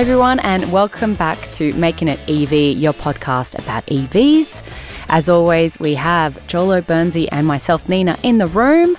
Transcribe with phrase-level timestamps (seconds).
[0.00, 4.62] Hi, everyone, and welcome back to Making It EV, your podcast about EVs.
[5.10, 8.96] As always, we have Joel Burnsy and myself, Nina, in the room.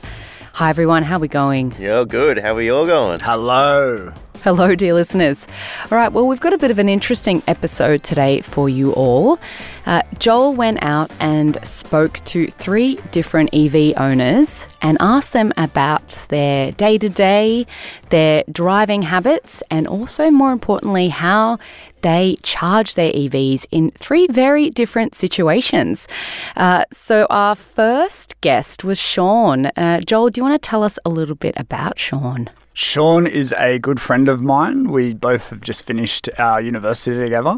[0.54, 1.02] Hi, everyone.
[1.02, 1.74] How are we going?
[1.80, 2.38] Yeah, good.
[2.38, 3.20] How are you all going?
[3.20, 4.14] Hello.
[4.44, 5.48] Hello, dear listeners.
[5.92, 9.38] All right, well, we've got a bit of an interesting episode today for you all.
[9.86, 16.26] Uh, Joel went out and spoke to three different EV owners and asked them about
[16.30, 17.68] their day to day,
[18.10, 21.60] their driving habits, and also, more importantly, how
[22.02, 26.08] they charge their EVs in three very different situations.
[26.56, 29.68] Uh, so, our first guest was Shaun.
[29.78, 32.50] Uh, Joel, do you want to tell us a little bit about Shaun?
[32.84, 34.90] Shaun is a good friend of mine.
[34.90, 37.58] We both have just finished our university together.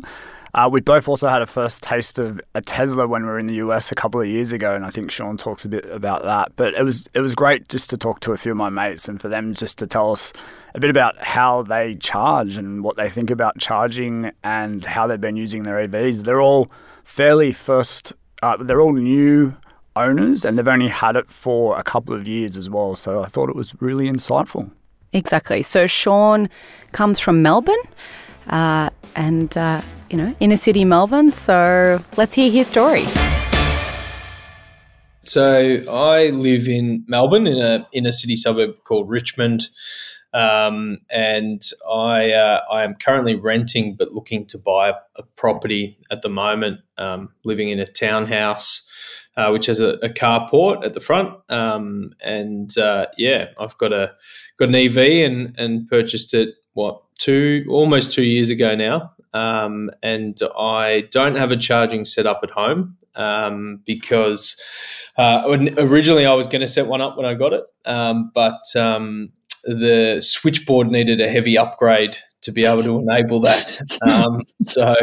[0.54, 3.48] Uh, we both also had a first taste of a Tesla when we were in
[3.48, 6.24] the US a couple of years ago, and I think Shaun talks a bit about
[6.24, 6.52] that.
[6.58, 9.08] But it was it was great just to talk to a few of my mates
[9.08, 10.34] and for them just to tell us
[10.76, 15.22] a bit about how they charge and what they think about charging and how they've
[15.22, 16.26] been using their EVs.
[16.26, 16.70] They're all
[17.06, 18.12] fairly first.
[18.44, 19.56] Uh, they're all new
[19.96, 22.94] owners, and they've only had it for a couple of years as well.
[22.98, 24.70] So I thought it was really insightful.
[25.14, 25.62] Exactly.
[25.62, 26.50] So Shaun
[26.92, 27.76] comes from Melbourne,
[28.48, 31.32] uh, and uh, you know, inner city Melbourne.
[31.32, 33.06] So let's hear his story.
[35.26, 39.70] So I live in Melbourne in a inner city suburb called Richmond.
[40.34, 46.22] Um, and I uh, I am currently renting, but looking to buy a, property at
[46.22, 46.80] the moment.
[46.98, 48.90] Um, living in a townhouse,
[49.38, 53.94] uh, which has a, a, carport at the front, um, and uh, yeah, I've got
[53.94, 54.14] a
[54.58, 59.12] got an EV and and purchased it what two almost two years ago now.
[59.34, 64.62] Um, and I don't have a charging setup at home um, because
[65.18, 65.44] uh,
[65.78, 69.32] originally I was going to set one up when I got it, um, but um,
[69.64, 73.82] the switchboard needed a heavy upgrade to be able to enable that.
[74.06, 74.96] Um, so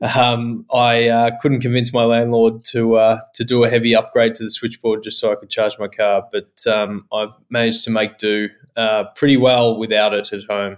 [0.00, 4.44] um, I uh, couldn't convince my landlord to uh, to do a heavy upgrade to
[4.44, 6.24] the switchboard just so I could charge my car.
[6.30, 10.76] But um, I've managed to make do uh, pretty well without it at home.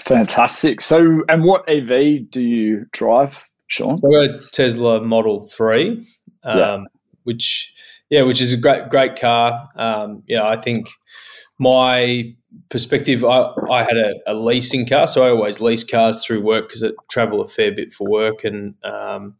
[0.00, 0.80] Fantastic.
[0.80, 3.98] So, and what EV do you drive, Shaun?
[3.98, 6.04] So a Tesla Model Three,
[6.44, 6.74] yeah.
[6.74, 6.88] Um,
[7.24, 7.74] which
[8.10, 9.68] yeah, which is a great great car.
[9.76, 10.88] Um, yeah, I think
[11.58, 12.34] my
[12.68, 16.68] perspective, I, I had a, a, leasing car, so I always lease cars through work
[16.68, 19.36] because I travel a fair bit for work, and um,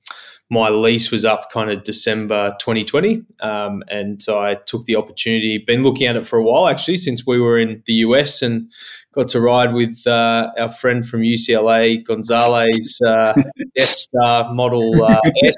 [0.51, 5.59] my lease was up kind of December 2020, um, and so I took the opportunity.
[5.59, 8.71] Been looking at it for a while actually since we were in the US, and
[9.13, 13.35] got to ride with uh, our friend from UCLA, Gonzalez uh,
[13.77, 15.55] Death Star Model uh, S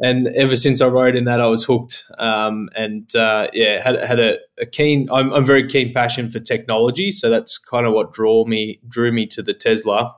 [0.00, 2.04] and ever since I rode in that, I was hooked.
[2.18, 5.08] Um, and uh, yeah, had had a, a keen.
[5.12, 9.12] I'm, I'm, very keen passion for technology, so that's kind of what drew me drew
[9.12, 10.14] me to the Tesla.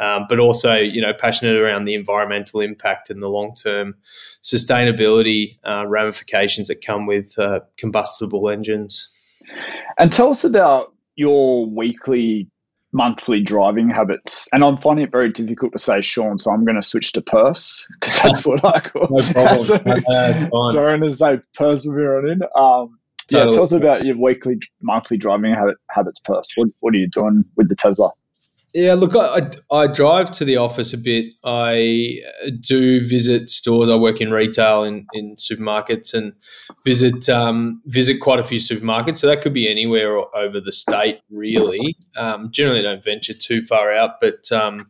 [0.00, 3.94] Um, but also, you know, passionate around the environmental impact and the long term
[4.42, 9.10] sustainability uh, ramifications that come with uh, combustible engines.
[9.98, 12.48] And tell us about your weekly
[12.92, 14.48] monthly driving habits.
[14.52, 17.22] And I'm finding it very difficult to say Shaun, so I'm going to switch to
[17.22, 19.64] Purse because that's what I call no problem.
[19.64, 22.42] so, so I'm going to say Perseverant in.
[22.56, 22.98] Um,
[23.30, 26.50] yeah, tell us about your weekly, monthly driving habit, habits, Purse.
[26.56, 28.10] What, what are you doing with the Tesla?
[28.72, 31.32] Yeah, look, I, I drive to the office a bit.
[31.42, 32.20] I
[32.60, 33.90] do visit stores.
[33.90, 36.34] I work in retail in, in supermarkets and
[36.84, 39.18] visit um, visit quite a few supermarkets.
[39.18, 41.96] So that could be anywhere over the state, really.
[42.16, 44.88] Um, generally, don't venture too far out, but um,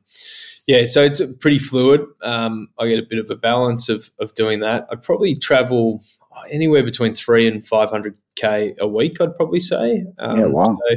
[0.66, 2.02] yeah, so it's pretty fluid.
[2.22, 4.86] Um, I get a bit of a balance of, of doing that.
[4.92, 6.02] I'd probably travel
[6.50, 9.20] anywhere between three and five hundred k a week.
[9.20, 10.04] I'd probably say.
[10.18, 10.64] Um, yeah, wow.
[10.64, 10.96] So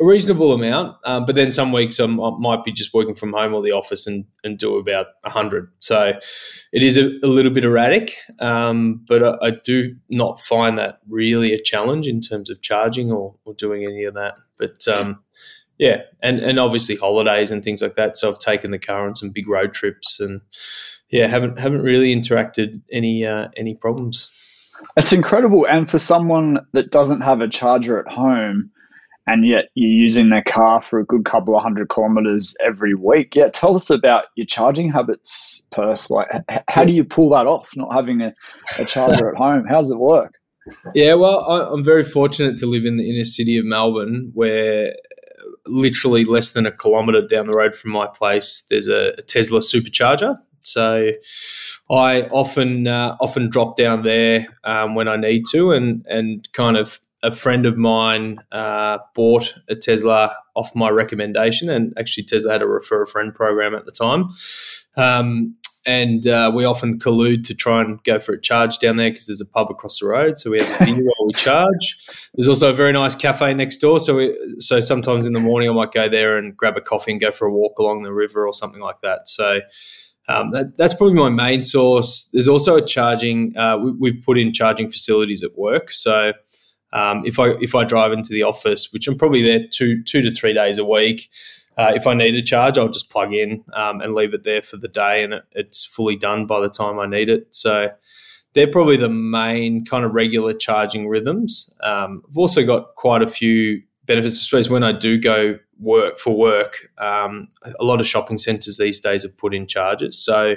[0.00, 0.96] a reasonable amount.
[1.04, 4.06] Um, but then some weeks I might be just working from home or the office
[4.06, 5.70] and, and do about hundred.
[5.78, 6.18] So
[6.72, 8.12] it is a, a little bit erratic.
[8.38, 13.10] Um, but I, I, do not find that really a challenge in terms of charging
[13.10, 14.38] or, or doing any of that.
[14.58, 15.22] But um,
[15.78, 18.16] yeah, and and obviously holidays and things like that.
[18.16, 20.40] So I've taken the car on some big road trips and
[21.10, 24.32] yeah, haven't haven't really interacted any uh, any problems.
[24.96, 25.66] It's incredible.
[25.68, 28.70] And for someone that doesn't have a charger at home,
[29.26, 33.36] and yet you're using their car for a good couple of hundred kilometers every week.
[33.36, 36.10] Yeah, tell us about your charging habits, Purse.
[36.10, 36.26] Like,
[36.68, 37.70] how do you pull that off?
[37.76, 38.32] Not having a,
[38.78, 40.34] a charger at home, how does it work?
[40.94, 44.92] Yeah, well, I'm very fortunate to live in the inner city of Melbourne, where
[45.66, 49.60] literally less than a kilometre down the road from my place, there's a, a Tesla
[49.60, 50.36] supercharger.
[50.66, 51.10] So
[51.90, 56.76] I often uh, often drop down there um, when I need to, and and kind
[56.76, 62.52] of a friend of mine uh, bought a Tesla off my recommendation, and actually Tesla
[62.52, 64.30] had a refer a friend program at the time.
[64.96, 69.10] Um, and uh, we often collude to try and go for a charge down there
[69.10, 70.38] because there's a pub across the road.
[70.38, 72.06] So we have a beer while we charge.
[72.34, 73.98] There's also a very nice cafe next door.
[73.98, 77.12] So we, so sometimes in the morning I might go there and grab a coffee
[77.12, 79.26] and go for a walk along the river or something like that.
[79.26, 79.60] So
[80.28, 82.28] um, that, that's probably my main source.
[82.32, 83.56] There's also a charging.
[83.56, 85.90] Uh, we, have put in charging facilities at work.
[85.90, 86.32] So
[86.92, 90.22] um, if I if I drive into the office, which I'm probably there two two
[90.22, 91.28] to three days a week.
[91.78, 94.60] Uh, if I need a charge, I'll just plug in um, and leave it there
[94.60, 97.54] for the day, and it, it's fully done by the time I need it.
[97.54, 97.88] So
[98.52, 101.74] they're probably the main kind of regular charging rhythms.
[101.82, 104.36] Um, I've also got quite a few benefits.
[104.36, 107.48] I suppose when I do go work for work, um,
[107.78, 110.18] a lot of shopping centres these days have put in chargers.
[110.18, 110.56] So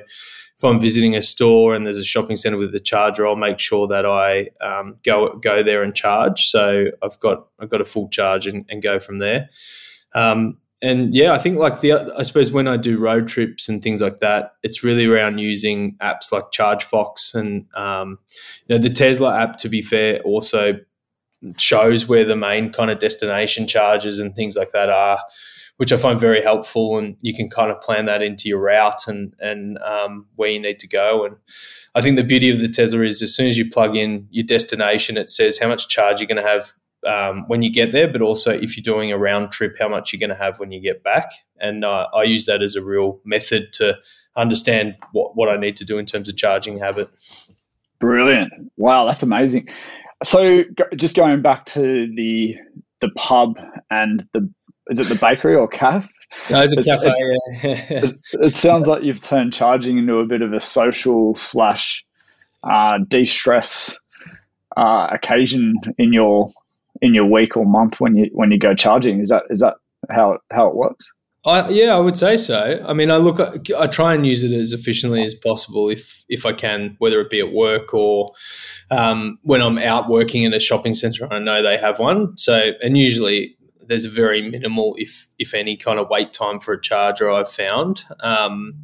[0.58, 3.60] if I'm visiting a store and there's a shopping centre with a charger, I'll make
[3.60, 6.48] sure that I um, go go there and charge.
[6.48, 9.50] So I've got I've got a full charge and, and go from there.
[10.14, 13.82] Um, and yeah, I think like the I suppose when I do road trips and
[13.82, 18.20] things like that, it's really around using apps like ChargeFox and um,
[18.68, 19.58] you know the Tesla app.
[19.58, 20.76] To be fair, also
[21.58, 25.20] shows where the main kind of destination charges and things like that are,
[25.78, 26.98] which I find very helpful.
[26.98, 30.60] And you can kind of plan that into your route and and um, where you
[30.60, 31.26] need to go.
[31.26, 31.36] And
[31.94, 34.46] I think the beauty of the Tesla is as soon as you plug in your
[34.46, 36.74] destination, it says how much charge you're going to have
[37.06, 40.12] um, when you get there, but also if you're doing a round trip, how much
[40.12, 41.30] you're going to have when you get back.
[41.60, 43.98] And uh, I use that as a real method to
[44.36, 47.08] understand what, what I need to do in terms of charging habit.
[48.00, 48.52] Brilliant.
[48.78, 49.70] Wow, that's amazing.
[50.24, 50.64] So
[50.96, 51.82] just going back to
[52.16, 52.58] the
[53.02, 53.58] the pub
[53.90, 54.50] and the
[54.88, 56.08] is it the bakery or cafe?
[56.50, 57.14] No, it's a it's, cafe.
[57.64, 62.06] It, it, it, sounds like you've turned charging into a bit of a social slash
[62.64, 64.00] uh, de-stress
[64.76, 66.52] uh, occasion in your
[67.02, 69.20] in your week or month when you when you go charging.
[69.20, 69.76] Is that is that
[70.10, 71.14] how how it works?
[71.46, 72.84] I, yeah, I would say so.
[72.88, 73.40] I mean, I look,
[73.78, 77.30] I try and use it as efficiently as possible if if I can, whether it
[77.30, 78.28] be at work or
[78.90, 81.32] um, when I'm out working in a shopping centre.
[81.32, 83.58] I know they have one, so and usually
[83.88, 87.32] there's a very minimal, if if any, kind of wait time for a charger.
[87.32, 88.04] I've found.
[88.22, 88.76] Um,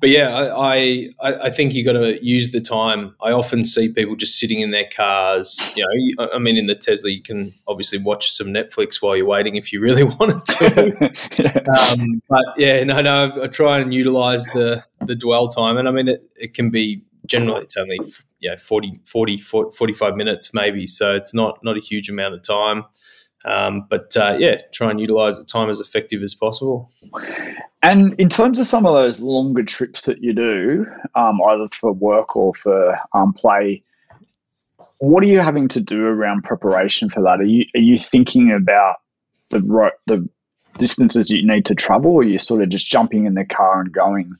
[0.00, 3.14] but yeah, I, I, I think you got to use the time.
[3.22, 5.58] I often see people just sitting in their cars.
[5.76, 5.84] You
[6.16, 9.56] know, I mean, in the Tesla, you can obviously watch some Netflix while you're waiting
[9.56, 11.60] if you really wanted to.
[12.00, 15.90] um, but yeah, no, no, I try and utilize the the dwell time, and I
[15.90, 17.98] mean, it, it can be generally it's only
[18.38, 22.42] you know 40, 40, 45 minutes maybe, so it's not not a huge amount of
[22.42, 22.84] time.
[23.44, 26.90] Um, but uh, yeah, try and utilize the time as effective as possible.
[27.82, 31.92] And in terms of some of those longer trips that you do, um, either for
[31.92, 33.82] work or for um, play,
[34.98, 37.40] what are you having to do around preparation for that?
[37.40, 38.96] Are you are you thinking about
[39.48, 39.60] the
[40.06, 40.28] the
[40.78, 43.80] distances you need to travel, or are you sort of just jumping in the car
[43.80, 44.34] and going?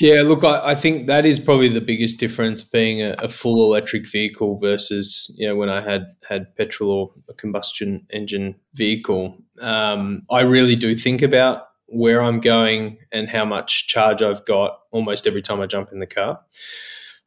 [0.00, 3.64] Yeah, look, I, I, think that is probably the biggest difference being a, a, full
[3.64, 9.36] electric vehicle versus you know when I had had petrol or a combustion engine vehicle.
[9.60, 14.80] Um, I really do think about where I'm going and how much charge I've got
[14.90, 16.40] almost every time I jump in the car.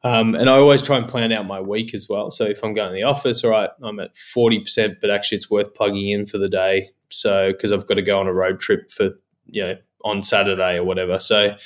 [0.04, 2.30] Um, and I always try and plan out my week as well.
[2.30, 5.50] So if I'm going to the office, all right, I'm at 40%, but actually it's
[5.50, 6.90] worth plugging in for the day.
[7.10, 9.10] So because I've got to go on a road trip for,
[9.46, 9.74] you know,
[10.04, 11.18] on Saturday or whatever.
[11.18, 11.56] So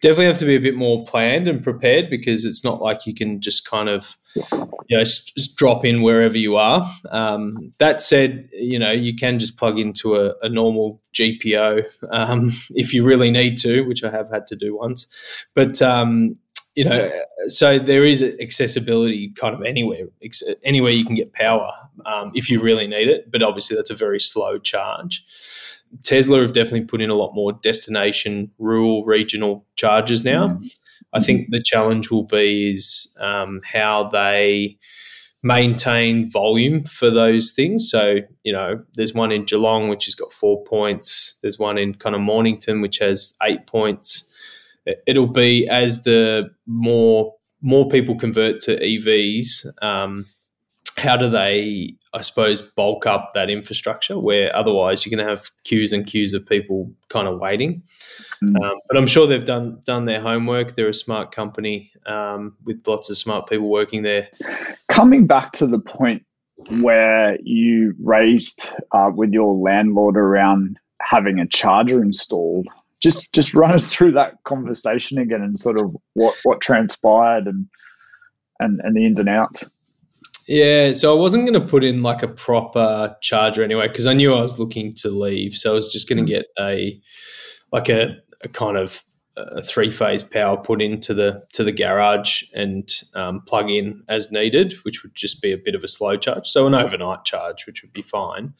[0.00, 3.14] definitely have to be a bit more planned and prepared because it's not like you
[3.14, 4.16] can just kind of
[4.88, 6.90] you know just drop in wherever you are.
[7.10, 12.52] Um, that said, you know you can just plug into a, a normal GPO um,
[12.70, 15.06] if you really need to, which I have had to do once.
[15.54, 16.36] But um,
[16.74, 17.10] you know,
[17.46, 20.06] so there is accessibility kind of anywhere,
[20.64, 21.70] anywhere you can get power
[22.04, 23.30] um, if you really need it.
[23.30, 25.24] But obviously, that's a very slow charge.
[26.02, 30.48] Tesla have definitely put in a lot more destination, rural, regional charges now.
[30.48, 30.66] Mm-hmm.
[31.12, 34.76] I think the challenge will be is um, how they
[35.44, 37.88] maintain volume for those things.
[37.88, 41.38] So, you know, there's one in Geelong which has got four points.
[41.42, 44.28] There's one in kind of Mornington which has eight points.
[45.06, 50.26] It'll be as the more more people convert to EVs, um,
[50.98, 55.50] how do they, I suppose, bulk up that infrastructure where otherwise you're going to have
[55.64, 57.82] queues and queues of people kind of waiting.
[58.42, 58.56] Mm.
[58.62, 60.74] Um, but I'm sure they've done done their homework.
[60.74, 64.28] They're a smart company um, with lots of smart people working there.
[64.88, 66.24] Coming back to the point
[66.80, 72.68] where you raised uh, with your landlord around having a charger installed,
[73.00, 77.66] just just run us through that conversation again and sort of what what transpired and
[78.60, 79.64] and, and the ins and outs.
[80.46, 84.12] Yeah, so I wasn't going to put in like a proper charger anyway because I
[84.12, 85.54] knew I was looking to leave.
[85.54, 87.00] So I was just going to get a
[87.72, 89.02] like a, a kind of
[89.36, 94.30] a three phase power put into the to the garage and um, plug in as
[94.30, 96.46] needed, which would just be a bit of a slow charge.
[96.46, 98.54] So an overnight charge, which would be fine.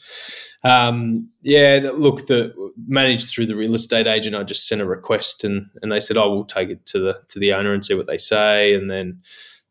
[0.64, 2.52] Um, yeah, look, the
[2.88, 4.34] managed through the real estate agent.
[4.34, 6.98] I just sent a request and and they said, "I oh, will take it to
[6.98, 9.22] the to the owner and see what they say." And then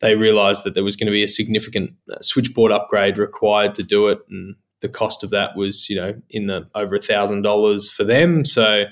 [0.03, 3.83] they realised that there was going to be a significant uh, switchboard upgrade required to
[3.83, 7.41] do it, and the cost of that was you know in the over a thousand
[7.41, 8.45] dollars for them.
[8.45, 8.83] So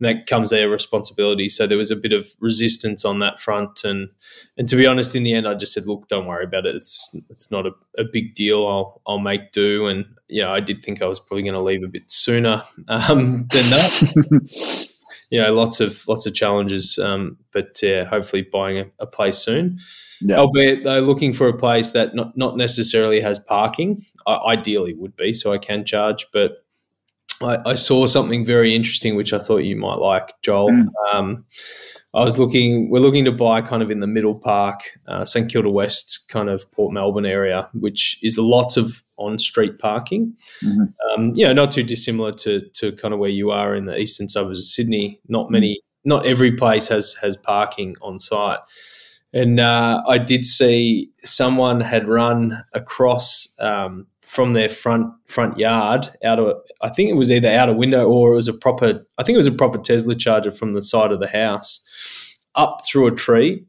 [0.00, 1.48] that comes their responsibility.
[1.48, 4.08] So there was a bit of resistance on that front, and
[4.56, 6.76] and to be honest, in the end, I just said, look, don't worry about it.
[6.76, 8.66] It's it's not a, a big deal.
[8.66, 9.88] I'll I'll make do.
[9.88, 13.48] And yeah, I did think I was probably going to leave a bit sooner um,
[13.48, 14.88] than that.
[15.30, 19.38] you know, lots of lots of challenges, um, but yeah, hopefully buying a, a place
[19.38, 19.78] soon.
[20.24, 20.36] Yeah.
[20.36, 24.02] Albeit they're looking for a place that not, not necessarily has parking.
[24.26, 26.26] I, ideally would be, so I can charge.
[26.32, 26.62] But
[27.42, 30.70] I, I, saw something very interesting, which I thought you might like, Joel.
[30.70, 30.88] Mm.
[31.12, 31.44] Um,
[32.14, 32.90] I was looking.
[32.90, 36.50] We're looking to buy kind of in the middle park, uh, St Kilda West, kind
[36.50, 40.34] of Port Melbourne area, which is lots of on-street parking.
[40.62, 40.82] Mm-hmm.
[41.10, 43.96] Um, you know, not too dissimilar to to kind of where you are in the
[43.96, 45.20] eastern suburbs of Sydney.
[45.28, 48.60] Not many, not every place has has parking on site.
[49.32, 56.10] And uh, I did see someone had run across um, from their front front yard
[56.24, 59.06] out of I think it was either out a window or it was a proper
[59.18, 61.84] I think it was a proper Tesla charger from the side of the house
[62.54, 63.64] up through a tree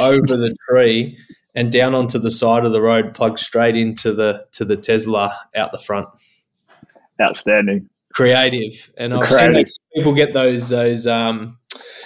[0.00, 1.16] over the tree
[1.54, 5.38] and down onto the side of the road plugged straight into the to the Tesla
[5.54, 6.08] out the front.
[7.20, 7.88] Outstanding.
[8.12, 8.90] Creative.
[8.96, 9.68] And I've Creative.
[9.68, 11.58] seen people get those those um,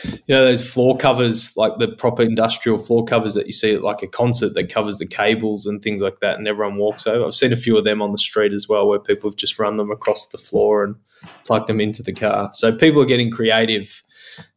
[0.04, 3.82] you know those floor covers like the proper industrial floor covers that you see at
[3.82, 7.24] like a concert that covers the cables and things like that and everyone walks over.
[7.24, 9.58] I've seen a few of them on the street as well where people have just
[9.58, 10.96] run them across the floor and
[11.44, 12.50] plugged them into the car.
[12.52, 14.02] So people are getting creative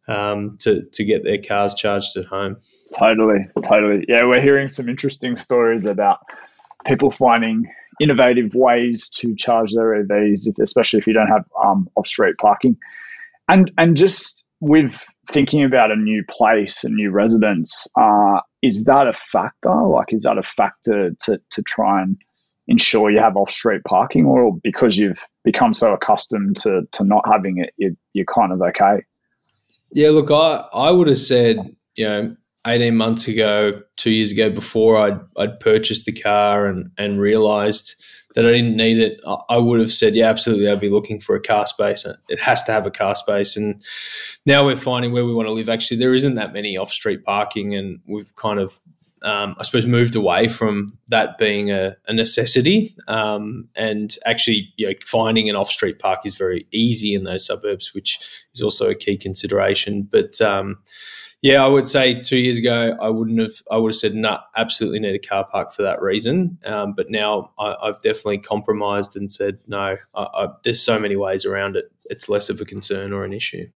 [0.08, 2.58] um, to to get their cars charged at home.
[2.98, 4.06] Totally totally.
[4.08, 6.20] Yeah we're hearing some interesting stories about
[6.86, 7.66] people finding
[8.00, 12.78] innovative ways to charge their evs if, especially if you don't have um, off-street parking.
[13.48, 15.00] And and just with
[15.32, 19.72] thinking about a new place, a new residence, uh, is that a factor?
[19.72, 22.18] Like, is that a factor to, to try and
[22.68, 27.24] ensure you have off street parking, or because you've become so accustomed to, to not
[27.32, 29.04] having it, you, you're kind of okay?
[29.92, 34.50] Yeah, look, I, I would have said, you know, 18 months ago, two years ago,
[34.50, 38.04] before I'd, I'd purchased the car and, and realized
[38.36, 41.36] that I didn't need it, I would have said, yeah, absolutely, I'd be looking for
[41.36, 42.06] a car space.
[42.28, 43.58] It has to have a car space.
[43.58, 43.82] And
[44.46, 45.70] now we're finding where we want to live.
[45.70, 48.80] Actually, there isn't that many off street parking, and we've kind of,
[49.24, 52.96] um, I suppose, moved away from that being a, a necessity.
[53.08, 57.46] Um, and actually, you know, finding an off street park is very easy in those
[57.46, 58.20] suburbs, which
[58.54, 60.04] is also a key consideration.
[60.04, 60.78] But um,
[61.46, 63.62] yeah, I would say two years ago, I wouldn't have.
[63.70, 66.58] I would have said, no, nah, absolutely need a car park for that reason.
[66.66, 71.16] Um, but now I, have definitely compromised and said, no, I, I, there's so many
[71.16, 71.92] ways around it.
[72.06, 73.70] It's less of a concern or an issue.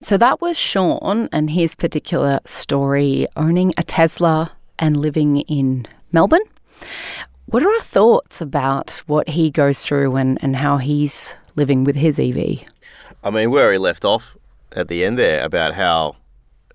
[0.00, 6.44] So that was Shaun and his particular story owning a Tesla and living in Melbourne.
[7.44, 11.96] What are our thoughts about what he goes through and, and how he's living with
[11.96, 12.60] his EV?
[13.22, 14.38] I mean, where he left off
[14.72, 16.16] at the end there about how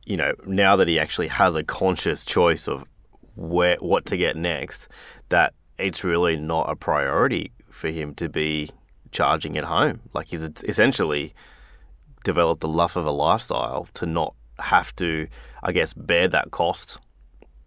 [0.06, 2.86] you know, now that he actually has a conscious choice of
[3.36, 4.88] where what to get next,
[5.30, 8.70] that it's really not a priority for him to be
[9.12, 10.02] charging at home.
[10.14, 11.34] Like he's essentially
[12.24, 15.28] developed a love of a lifestyle to not have to,
[15.64, 17.00] I guess, bear that cost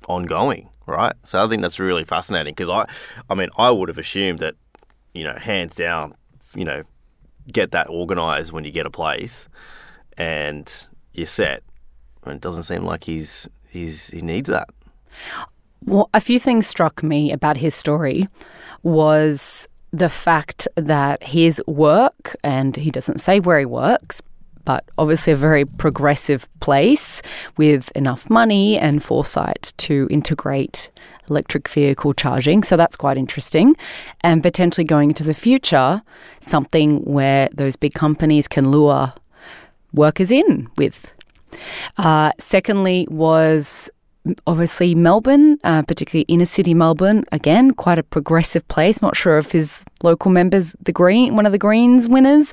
[0.09, 1.15] ongoing, right?
[1.25, 2.87] So I think that's really fascinating because I,
[3.29, 4.55] I mean, I would have assumed that,
[5.13, 6.15] you know, hands down,
[6.55, 6.85] you know,
[7.53, 9.49] get that organized when you get a place
[10.17, 11.63] and you're set.
[12.25, 14.69] And it doesn't seem like he's he's he needs that.
[15.85, 18.29] Well, a few things struck me about his story
[18.83, 24.23] was the fact that his work, and he doesn't say where he works,
[24.65, 27.23] but obviously a very progressive place
[27.57, 30.91] with enough money and foresight to integrate
[31.29, 32.63] electric vehicle charging.
[32.63, 33.77] So that's quite interesting.
[34.23, 36.03] And potentially going into the future,
[36.41, 39.13] something where those big companies can lure
[39.93, 41.15] workers in with
[41.99, 43.91] uh, secondly, was
[44.47, 49.03] obviously Melbourne, uh, particularly inner city Melbourne, again quite a progressive place.
[49.03, 52.53] Not sure if his local members, the Green, one of the Greens winners,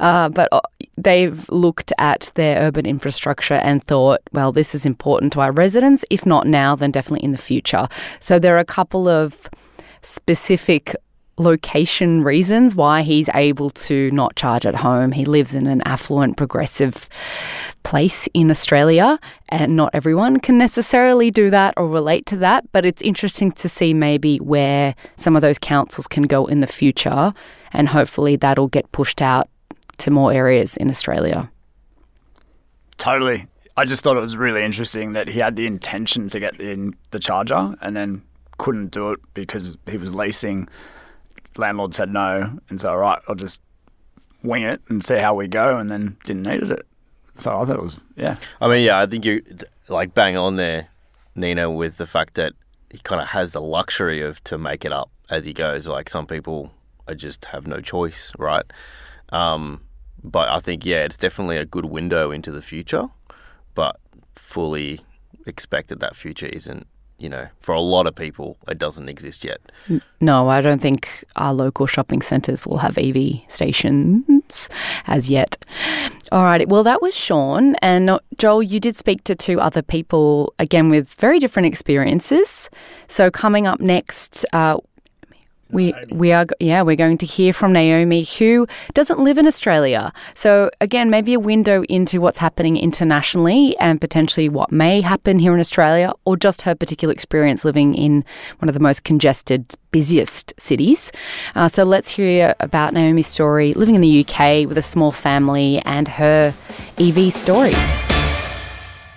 [0.00, 0.60] uh, but uh,
[0.96, 6.04] they've looked at their urban infrastructure and thought, well, this is important to our residents.
[6.10, 7.86] If not now, then definitely in the future.
[8.18, 9.48] So there are a couple of
[10.02, 10.96] specific
[11.36, 15.12] location reasons why he's able to not charge at home.
[15.12, 17.08] He lives in an affluent, progressive
[17.82, 19.18] place in Australia,
[19.48, 22.70] and not everyone can necessarily do that or relate to that.
[22.72, 26.66] But it's interesting to see maybe where some of those councils can go in the
[26.66, 27.32] future,
[27.72, 29.48] and hopefully that'll get pushed out
[29.98, 31.50] to more areas in Australia.
[32.96, 33.46] Totally.
[33.76, 36.94] I just thought it was really interesting that he had the intention to get in
[37.12, 38.22] the charger and then
[38.58, 40.68] couldn't do it because he was leasing
[41.56, 43.60] landlord said no, and so all right, I'll just
[44.42, 46.86] wing it and see how we go, and then didn't need it.
[47.40, 48.36] So I thought it was yeah.
[48.60, 49.42] I mean, yeah, I think you
[49.88, 50.88] like bang on there,
[51.34, 52.52] Nina, with the fact that
[52.90, 55.88] he kind of has the luxury of to make it up as he goes.
[55.88, 56.70] Like some people,
[57.08, 58.64] I just have no choice, right?
[59.30, 59.82] Um,
[60.22, 63.08] but I think yeah, it's definitely a good window into the future,
[63.74, 63.98] but
[64.34, 65.00] fully
[65.46, 66.86] expect that that future isn't
[67.20, 69.60] you know, for a lot of people, it doesn't exist yet.
[70.20, 74.68] No, I don't think our local shopping centres will have EV stations
[75.06, 75.56] as yet.
[76.32, 76.68] All right.
[76.68, 77.76] Well, that was Shaun.
[77.76, 82.70] And uh, Joel, you did speak to two other people, again, with very different experiences.
[83.08, 84.78] So, coming up next, uh,
[85.72, 90.12] we we are yeah we're going to hear from Naomi who doesn't live in Australia.
[90.34, 95.54] So again, maybe a window into what's happening internationally and potentially what may happen here
[95.54, 98.24] in Australia, or just her particular experience living in
[98.58, 101.12] one of the most congested, busiest cities.
[101.54, 105.78] Uh, so let's hear about Naomi's story living in the UK with a small family
[105.84, 106.54] and her
[106.98, 107.74] EV story.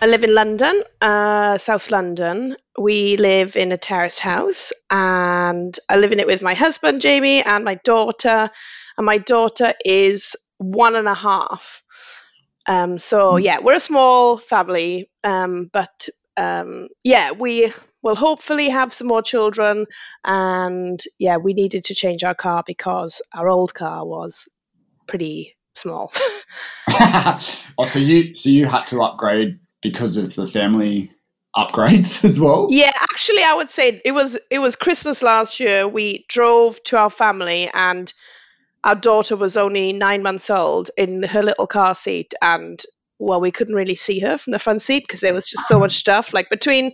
[0.03, 2.57] I live in London, uh, South London.
[2.77, 7.41] We live in a terrace house, and I live in it with my husband, Jamie,
[7.41, 8.51] and my daughter.
[8.97, 11.83] And my daughter is one and a half.
[12.67, 13.43] Um, so, hmm.
[13.43, 19.21] yeah, we're a small family, um, but um, yeah, we will hopefully have some more
[19.21, 19.85] children.
[20.25, 24.49] And yeah, we needed to change our car because our old car was
[25.07, 26.11] pretty small.
[26.89, 31.11] oh, so you so you had to upgrade because of the family
[31.55, 32.67] upgrades as well?
[32.69, 35.87] Yeah, actually, I would say it was it was Christmas last year.
[35.87, 38.11] We drove to our family, and
[38.83, 42.81] our daughter was only nine months old in her little car seat, and
[43.19, 45.79] well, we couldn't really see her from the front seat because there was just so
[45.79, 46.33] much stuff.
[46.33, 46.93] Like between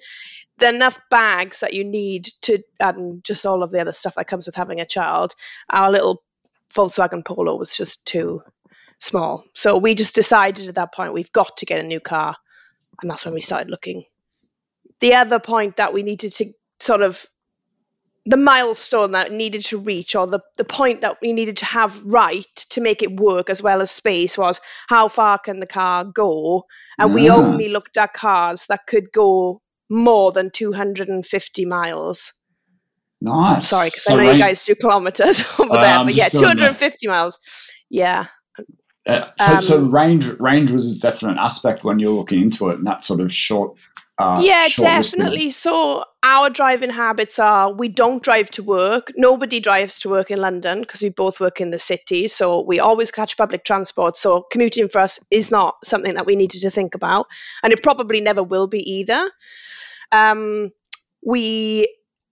[0.58, 4.28] the enough bags that you need to, and just all of the other stuff that
[4.28, 5.34] comes with having a child,
[5.70, 6.24] our little
[6.74, 8.42] Volkswagen Polo was just too
[9.00, 9.44] small.
[9.54, 12.36] So we just decided at that point we've got to get a new car
[13.02, 14.04] and that's when we started looking.
[15.00, 16.46] The other point that we needed to
[16.80, 17.26] sort of
[18.26, 22.04] the milestone that needed to reach or the, the point that we needed to have
[22.04, 26.04] right to make it work as well as space was how far can the car
[26.04, 26.66] go?
[26.98, 27.16] And yeah.
[27.16, 32.34] we only looked at cars that could go more than 250 miles.
[33.22, 33.70] Nice.
[33.70, 36.30] Sorry because so i know range, you guys do kilometers over uh, there but yeah
[36.30, 37.40] 250 miles.
[37.90, 38.28] Yeah
[39.10, 42.78] uh, so, um, so range range was a definite aspect when you're looking into it,
[42.78, 43.78] and that sort of short.
[44.18, 45.46] Uh, yeah, short definitely.
[45.46, 45.52] Listening.
[45.52, 49.12] So our driving habits are: we don't drive to work.
[49.16, 52.28] Nobody drives to work in London because we both work in the city.
[52.28, 54.18] So we always catch public transport.
[54.18, 57.28] So commuting for us is not something that we needed to think about,
[57.64, 59.30] and it probably never will be either.
[60.12, 60.72] Um,
[61.26, 61.88] we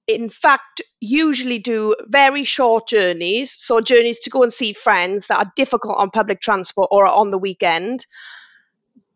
[0.08, 5.38] in fact usually do very short journeys so journeys to go and see friends that
[5.38, 8.06] are difficult on public transport or on the weekend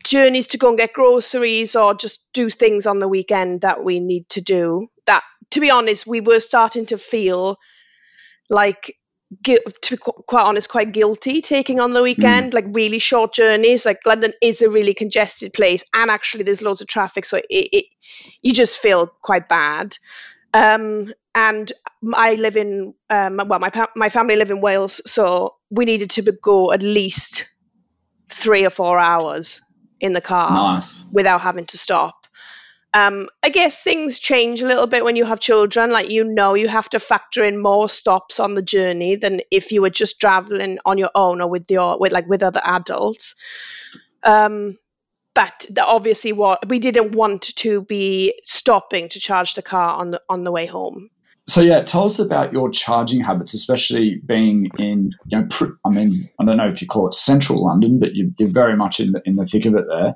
[0.04, 4.00] journeys to go and get groceries or just do things on the weekend that we
[4.00, 7.58] need to do that to be honest we were starting to feel
[8.50, 8.98] like
[9.44, 9.58] to
[9.92, 12.54] be quite honest quite guilty taking on the weekend mm.
[12.54, 16.82] like really short journeys like london is a really congested place and actually there's loads
[16.82, 17.86] of traffic so it, it
[18.42, 19.96] you just feel quite bad
[20.54, 21.72] um, and
[22.14, 26.32] I live in um, well, my my family live in Wales, so we needed to
[26.32, 27.48] go at least
[28.30, 29.62] three or four hours
[30.00, 31.06] in the car nice.
[31.12, 32.16] without having to stop.
[32.94, 35.92] Um, I guess things change a little bit when you have children.
[35.92, 39.72] Like you know, you have to factor in more stops on the journey than if
[39.72, 43.36] you were just traveling on your own or with your with like with other adults.
[44.24, 44.78] Um,
[45.34, 50.22] but obviously what we didn't want to be stopping to charge the car on the
[50.30, 51.10] on the way home.
[51.48, 55.90] So yeah tell us about your charging habits especially being in you know pr- i
[55.90, 59.00] mean i don't know if you call it central london but you're, you're very much
[59.00, 60.14] in the, in the thick of it there.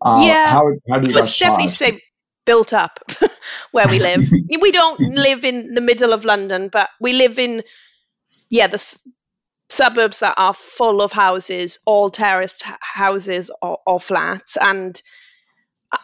[0.00, 0.46] Uh, yeah.
[0.46, 2.00] how, how do you guys definitely say
[2.48, 2.98] built up
[3.72, 4.26] where we live.
[4.62, 7.62] we don't live in the middle of London, but we live in
[8.50, 8.78] yeah the
[9.68, 15.00] suburbs that are full of houses, all terraced houses or, or flats, and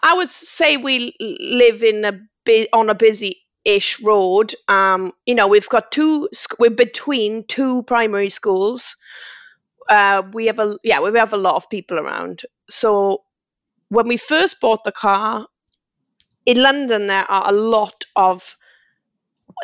[0.02, 2.20] I- would say we live in a
[2.72, 4.54] on a busy ish road.
[4.68, 6.28] Um, you know, we've got two.
[6.58, 8.96] We're between two primary schools.
[9.88, 12.42] Uh, we have a yeah, we have a lot of people around.
[12.70, 13.24] So
[13.90, 15.48] when we first bought the car
[16.46, 18.56] in London, there are a lot of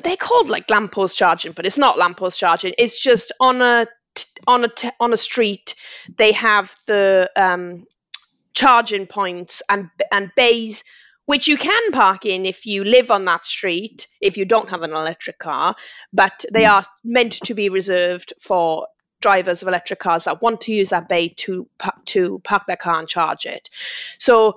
[0.03, 2.75] they're called like lamppost charging, but it's not lamppost charging.
[2.79, 5.75] It's just on a t- on a t- on a street.
[6.17, 7.87] They have the um,
[8.53, 10.85] charging points and and bays
[11.27, 14.83] which you can park in if you live on that street if you don't have
[14.83, 15.77] an electric car,
[16.13, 18.89] but they are meant to be reserved for
[19.21, 21.69] drivers of electric cars that want to use that bay to
[22.05, 23.69] to park their car and charge it.
[24.19, 24.57] So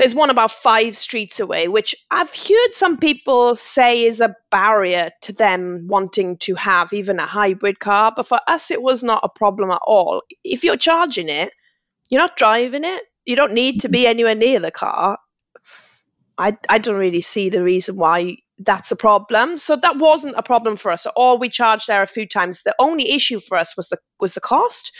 [0.00, 5.10] there's one about five streets away, which I've heard some people say is a barrier
[5.22, 8.10] to them wanting to have even a hybrid car.
[8.16, 10.22] But for us, it was not a problem at all.
[10.42, 11.52] If you're charging it,
[12.08, 13.02] you're not driving it.
[13.26, 15.18] You don't need to be anywhere near the car.
[16.38, 19.58] I, I don't really see the reason why that's a problem.
[19.58, 21.06] So that wasn't a problem for us.
[21.14, 22.62] Or we charged there a few times.
[22.62, 24.92] The only issue for us was the was the cost.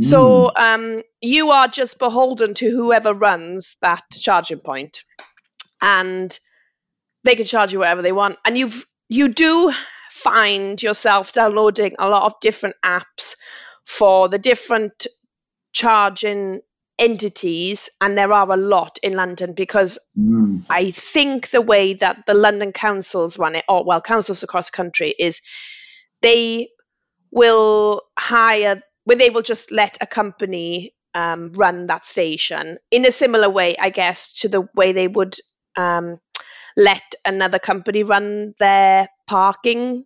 [0.00, 5.02] So um, you are just beholden to whoever runs that charging point,
[5.80, 6.36] and
[7.24, 8.38] they can charge you whatever they want.
[8.44, 9.72] And you've you do
[10.10, 13.36] find yourself downloading a lot of different apps
[13.84, 15.06] for the different
[15.72, 16.60] charging
[16.98, 20.64] entities, and there are a lot in London because Mm.
[20.68, 24.76] I think the way that the London councils run it, or well, councils across the
[24.76, 25.40] country, is
[26.20, 26.68] they
[27.30, 33.12] will hire, well, they will just let a company um, run that station in a
[33.12, 35.36] similar way, I guess, to the way they would
[35.76, 36.18] um,
[36.76, 40.04] let another company run their parking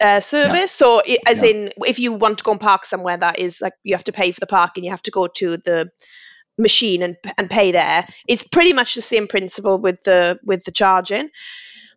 [0.00, 0.72] uh, service.
[0.72, 1.50] So, i as Yeah.
[1.50, 4.12] in, if you want to go and park somewhere that is like you have to
[4.12, 5.90] pay for the parking, you have to go to the
[6.58, 8.06] machine and and pay there.
[8.28, 11.30] It's pretty much the same principle with the with the charging.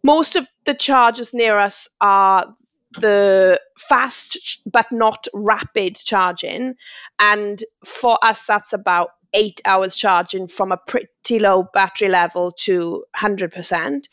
[0.03, 2.53] Most of the charges near us are
[2.99, 6.75] the fast but not rapid charging,
[7.19, 13.03] and for us that's about eight hours charging from a pretty low battery level to
[13.15, 14.05] 100%.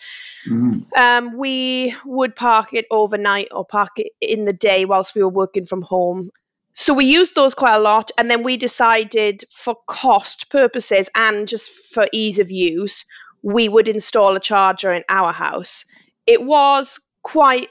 [0.48, 0.96] Mm.
[0.96, 5.28] Um, we would park it overnight or park it in the day whilst we were
[5.28, 6.30] working from home.
[6.74, 11.46] So we used those quite a lot, and then we decided for cost purposes and
[11.46, 13.04] just for ease of use,
[13.42, 15.84] we would install a charger in our house.
[16.26, 17.68] It was quite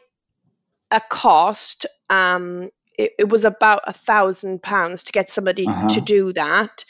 [0.91, 1.85] a cost.
[2.09, 5.87] Um, it, it was about a thousand pounds to get somebody Uh-huh.
[5.89, 6.85] to do that,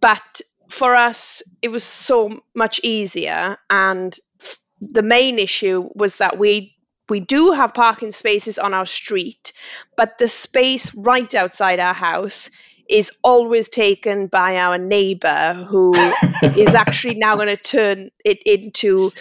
[0.00, 0.40] but
[0.70, 3.58] for us, it was so much easier.
[3.70, 6.76] And f- the main issue was that we
[7.08, 9.52] we do have parking spaces on our street,
[9.96, 12.50] but the space right outside our house
[12.88, 16.16] is always taken by our neighbor who
[16.56, 19.12] is actually now going to turn it into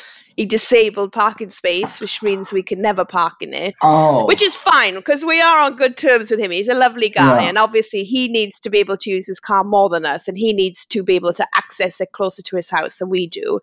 [0.42, 4.56] a disabled parking space, which means we can never park in it Oh, which is
[4.56, 6.52] fine because we are on good terms with him.
[6.52, 7.50] He's a lovely guy, Yeah.
[7.50, 10.38] and obviously he needs to be able to use his car more than us, and
[10.38, 13.60] he needs to be able to access it closer to his house than we do.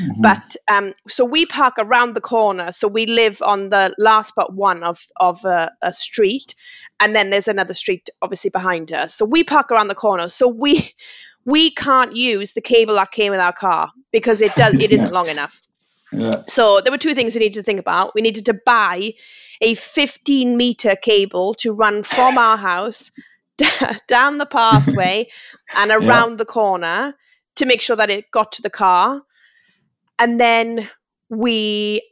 [0.00, 0.22] Mhm.
[0.22, 4.54] But um, so we park around the corner, so we live on the last but
[4.54, 6.54] one of of a, a street,
[7.00, 9.14] and then there's another street obviously behind us.
[9.14, 10.92] So we park around the corner, so we
[11.44, 15.12] we can't use the cable that came with our car because it does it isn't
[15.12, 15.62] long enough.
[16.12, 16.30] Yeah.
[16.48, 18.14] So there were two things we needed to think about.
[18.14, 19.12] We needed to buy
[19.60, 23.12] a 15 meter cable to run from our house
[24.08, 25.28] down the pathway
[25.76, 27.14] and around the corner
[27.56, 29.22] to make sure that it got to the car.
[30.18, 30.88] And then
[31.28, 32.02] we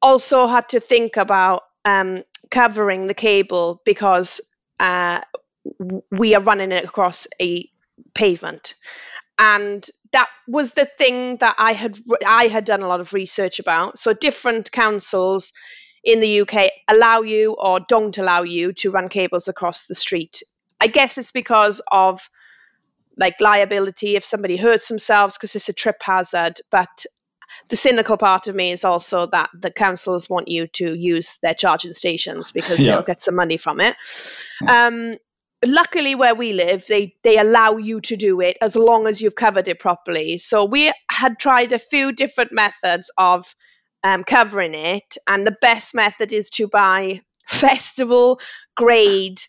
[0.00, 4.40] also had to think about um, covering the cable because
[4.80, 5.20] uh,
[6.10, 7.68] we are running it across a
[8.14, 8.74] pavement
[9.38, 13.58] and that was the thing that I had I had done a lot of research
[13.58, 13.98] about.
[13.98, 15.52] So different councils
[16.04, 20.42] in the UK allow you or don't allow you to run cables across the street.
[20.80, 22.28] I guess it's because of
[23.16, 27.06] like liability if somebody hurts themselves because it's a trip hazard, but
[27.68, 31.54] the cynical part of me is also that the councils want you to use their
[31.54, 32.94] charging stations because Yeah.
[32.94, 33.96] they'll get some money from it.
[34.66, 35.14] Um,
[35.64, 39.34] luckily where we live they they allow you to do it as long as you've
[39.36, 40.38] covered it properly.
[40.38, 43.54] So we had tried a few different methods of
[44.04, 48.40] um, covering it and the best method is to buy festival
[48.76, 49.40] grade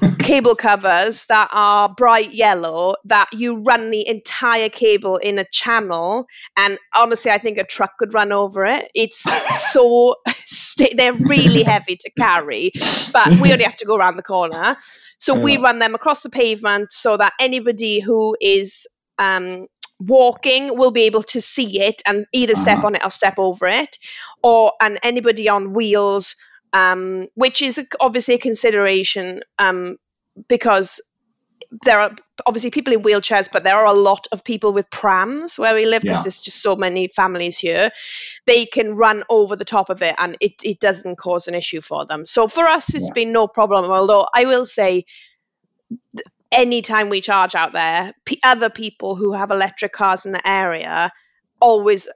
[0.20, 6.26] cable covers that are bright yellow that you run the entire cable in a channel
[6.56, 9.24] and honestly i think a truck could run over it it's
[9.72, 10.14] so
[10.46, 12.70] st- they're really heavy to carry
[13.12, 14.76] but we only have to go around the corner
[15.18, 15.42] so yeah.
[15.42, 18.86] we run them across the pavement so that anybody who is
[19.18, 19.66] um,
[20.00, 22.86] walking will be able to see it and either step uh-huh.
[22.86, 23.98] on it or step over it
[24.42, 26.36] or and anybody on wheels
[26.72, 29.96] um, which is obviously a consideration um,
[30.48, 31.00] because
[31.82, 32.14] there are
[32.46, 35.86] obviously people in wheelchairs, but there are a lot of people with prams where we
[35.86, 36.24] live because yeah.
[36.24, 37.90] there's just so many families here.
[38.46, 41.80] They can run over the top of it and it, it doesn't cause an issue
[41.80, 42.26] for them.
[42.26, 43.14] So for us, it's yeah.
[43.14, 43.90] been no problem.
[43.90, 45.04] Although I will say,
[46.50, 51.12] anytime we charge out there, p- other people who have electric cars in the area
[51.60, 52.08] always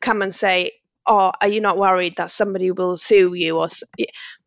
[0.00, 0.72] come and say,
[1.06, 3.58] oh, are you not worried that somebody will sue you?
[3.58, 3.68] Or,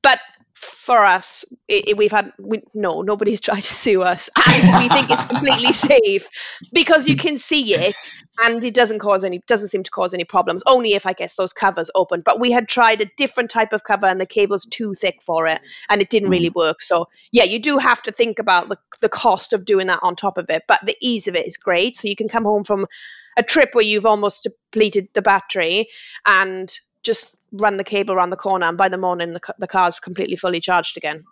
[0.01, 0.19] but
[0.59, 4.89] for us, it, it, we've had we, no, nobody's tried to sue us, and we
[4.89, 6.27] think it's completely safe
[6.73, 7.95] because you can see it,
[8.37, 10.61] and it doesn't cause any doesn't seem to cause any problems.
[10.65, 12.21] Only if I guess those covers open.
[12.25, 15.47] But we had tried a different type of cover, and the cable's too thick for
[15.47, 16.55] it, and it didn't really mm.
[16.55, 16.81] work.
[16.81, 20.17] So yeah, you do have to think about the the cost of doing that on
[20.17, 21.95] top of it, but the ease of it is great.
[21.95, 22.85] So you can come home from
[23.37, 25.87] a trip where you've almost depleted the battery
[26.25, 26.69] and
[27.03, 30.35] just run the cable around the corner, and by the morning the, the car's completely
[30.35, 31.23] fully charged again.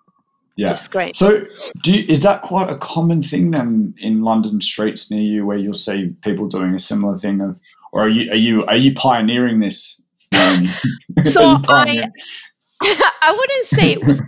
[0.56, 1.16] Yeah, it's great.
[1.16, 1.46] So,
[1.86, 5.76] you, is that quite a common thing then in London streets near you, where you'll
[5.76, 7.60] see people doing a similar thing, of,
[7.92, 10.02] or are you are you are you pioneering this?
[10.38, 10.68] Um,
[11.24, 12.04] so I,
[12.82, 14.22] I wouldn't say it was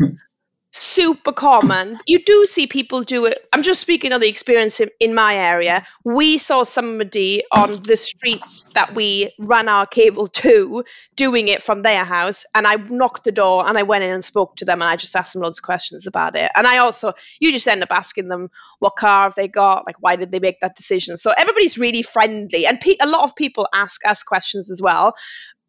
[0.71, 1.97] super common.
[2.05, 3.39] You do see people do it.
[3.51, 5.86] I'm just speaking of the experience in, in, my area.
[6.03, 8.41] We saw somebody on the street
[8.75, 10.84] that we ran our cable to
[11.15, 12.45] doing it from their house.
[12.53, 14.95] And I knocked the door and I went in and spoke to them and I
[14.95, 16.51] just asked them loads of questions about it.
[16.55, 19.88] And I also, you just end up asking them what car have they got?
[19.88, 21.17] Like, why did they make that decision?
[21.17, 22.67] So everybody's really friendly.
[22.67, 25.15] And pe- a lot of people ask us questions as well.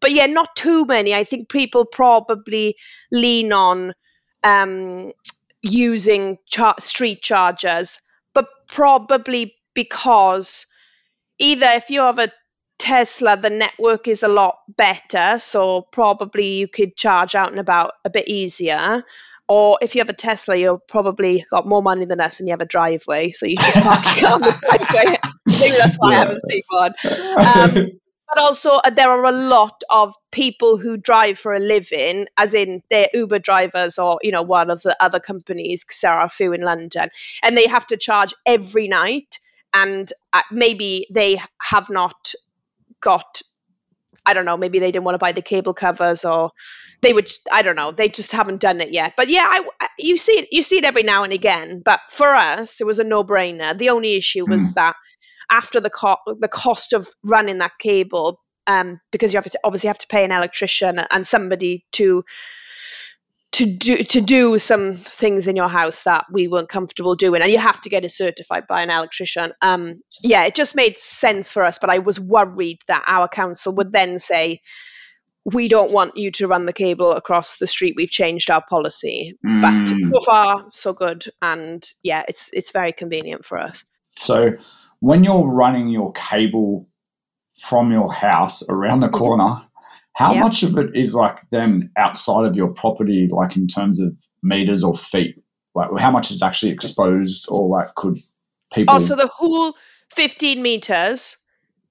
[0.00, 1.14] But yeah, not too many.
[1.14, 2.76] I think people probably
[3.12, 3.94] lean on
[4.44, 5.12] um,
[5.62, 8.00] using char- street chargers,
[8.35, 10.66] but probably because
[11.38, 12.33] either if you have a
[12.79, 17.92] Tesla, the network is a lot better, so probably you could charge out and about
[18.05, 19.05] a bit easier.
[19.48, 22.53] Or if you have a Tesla, you've probably got more money than us and you
[22.53, 25.16] have a driveway, so you just park it on the driveway.
[25.46, 26.16] Maybe that's why yeah.
[26.16, 26.94] I haven't seen one.
[27.40, 27.99] Um,
[28.32, 32.54] but also uh, there are a lot of people who drive for a living as
[32.54, 36.26] in they're uber drivers or you know one of the other companies because there are
[36.26, 37.08] a few in london
[37.42, 39.38] and they have to charge every night
[39.72, 42.32] and uh, maybe they have not
[43.00, 43.42] got
[44.26, 46.50] I don't know, maybe they didn't want to buy the cable covers or
[47.00, 49.14] they would I don't know, they just haven't done it yet.
[49.16, 52.28] But yeah, I, you see it you see it every now and again, but for
[52.34, 53.76] us it was a no-brainer.
[53.76, 54.74] The only issue was mm.
[54.74, 54.96] that
[55.50, 59.88] after the co- the cost of running that cable, um, because you have to, obviously
[59.88, 62.24] have to pay an electrician and somebody to
[63.52, 67.50] to do to do some things in your house that we weren't comfortable doing, and
[67.50, 69.52] you have to get it certified by an electrician.
[69.60, 73.74] Um, yeah, it just made sense for us, but I was worried that our council
[73.74, 74.60] would then say,
[75.44, 77.94] "We don't want you to run the cable across the street.
[77.96, 79.62] We've changed our policy." Mm.
[79.62, 83.84] But so far, so good, and yeah, it's it's very convenient for us.
[84.16, 84.52] So
[85.00, 86.88] when you're running your cable
[87.58, 89.62] from your house around the corner,
[90.14, 90.44] how yep.
[90.44, 94.84] much of it is like then outside of your property, like in terms of meters
[94.84, 95.36] or feet?
[95.74, 98.16] Like how much is actually exposed or like could
[98.72, 98.94] people?
[98.94, 99.74] Oh, so the whole
[100.14, 101.36] 15 meters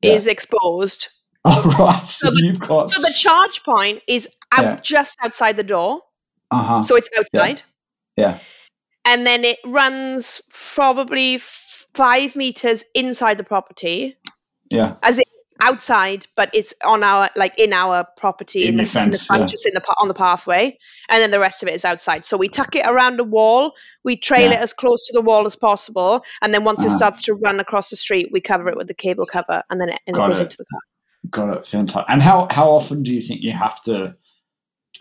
[0.02, 0.14] yeah.
[0.14, 1.10] is exposed.
[1.46, 2.06] Oh, right.
[2.06, 2.90] So, so, the, you've got...
[2.90, 4.80] so the charge point is out yeah.
[4.82, 6.02] just outside the door.
[6.52, 6.82] Uh-huh.
[6.82, 7.62] So it's outside.
[8.18, 8.32] Yeah.
[8.32, 8.40] yeah.
[9.06, 10.42] And then it runs
[10.76, 11.38] probably
[11.94, 14.18] five meters inside the property.
[14.70, 14.96] Yeah.
[15.02, 15.28] As it
[15.60, 19.18] outside, but it's on our like in our property in, in the, fence, in the
[19.18, 19.46] front, yeah.
[19.48, 20.78] just in the on the pathway,
[21.10, 22.26] and then the rest of it is outside.
[22.26, 23.74] So we tuck it around a wall,
[24.04, 24.58] we trail yeah.
[24.58, 26.94] it as close to the wall as possible, and then once uh-huh.
[26.94, 29.80] it starts to run across the street, we cover it with the cable cover, and
[29.80, 30.44] then it, and it goes it.
[30.44, 30.82] into the car.
[31.30, 32.06] Got it, fantastic.
[32.10, 34.16] And how how often do you think you have to?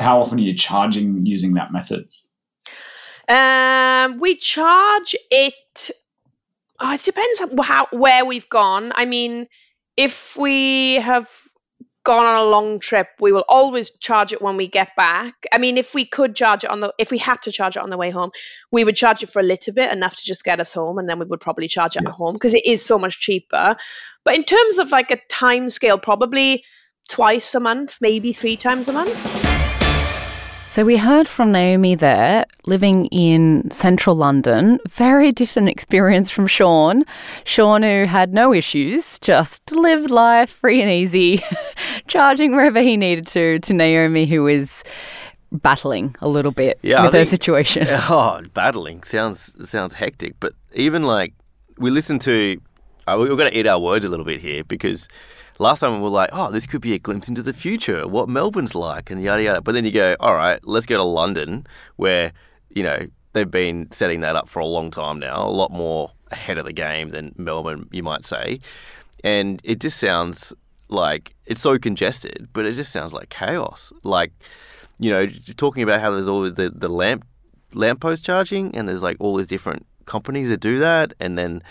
[0.01, 2.09] How often are you charging using that method?
[3.29, 5.91] Um, we charge it
[6.81, 8.93] Oh, it depends how where we've gone.
[8.95, 9.47] I mean,
[9.97, 11.29] if we have
[12.05, 15.35] gone on a long trip, we will always charge it when we get back.
[15.53, 17.83] I mean, if we could charge it on the if we had to charge it
[17.83, 18.31] on the way home,
[18.71, 21.09] we would charge it for a little bit, enough to just get us home, and
[21.09, 22.11] then we would probably charge it yeah.
[22.11, 23.77] at home because it is so much cheaper.
[24.25, 26.65] But in terms of like a time scale, probably
[27.09, 29.58] twice a month, maybe three times a month.
[30.79, 34.79] So we heard from Naomi there, living in central London.
[34.89, 37.03] Very different experience from Shaun.
[37.43, 41.43] Shaun, who had no issues, just lived life free and easy,
[42.07, 44.85] charging wherever he needed to, to Naomi, who is
[45.51, 47.89] battling a little bit Yeah, I with her think- situation.
[47.91, 51.35] Oh, battling sounds sounds hectic, but even like
[51.77, 52.57] we listened to,
[53.09, 55.09] uh, we- we're going to eat our words a little bit here because
[55.59, 58.29] last time we were like, oh, this could be a glimpse into the future, what
[58.29, 59.61] Melbourne's like, and yada yada.
[59.61, 61.67] But then you go, all right, let's go to London,
[61.97, 62.33] where
[62.71, 66.13] you know they've been setting that up for a long time now, a lot more
[66.31, 68.61] ahead of the game than Melbourne, you might say,
[69.25, 70.53] and it just sounds
[70.89, 74.33] like it's so congested, but it just sounds like chaos, like
[75.01, 77.25] you know, talking about how there's all the, the lamp
[77.75, 81.63] lamppost charging and there's like all these different companies that do that and then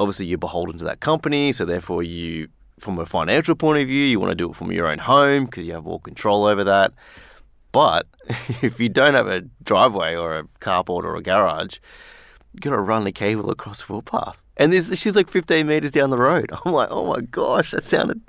[0.00, 4.04] obviously you're beholden to that company so therefore you from a financial point of view
[4.04, 6.64] you want to do it from your own home because you have more control over
[6.64, 6.92] that
[7.72, 8.06] but
[8.62, 11.78] if you don't have a driveway or a carport or a garage
[12.52, 15.90] you got to run the cable across the footpath and this, she's like 15 meters
[15.90, 18.20] down the road i'm like oh my gosh that sounded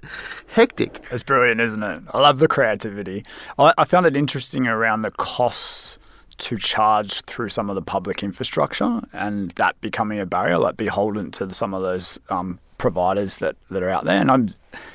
[0.48, 2.04] hectic It's brilliant, isn't it?
[2.14, 3.26] I love the creativity.
[3.60, 5.98] I, I found it interesting around the costs
[6.38, 11.32] to charge through some of the public infrastructure and that becoming a barrier, like beholden
[11.32, 14.20] to some of those um, providers that, that are out there.
[14.20, 14.50] And I'm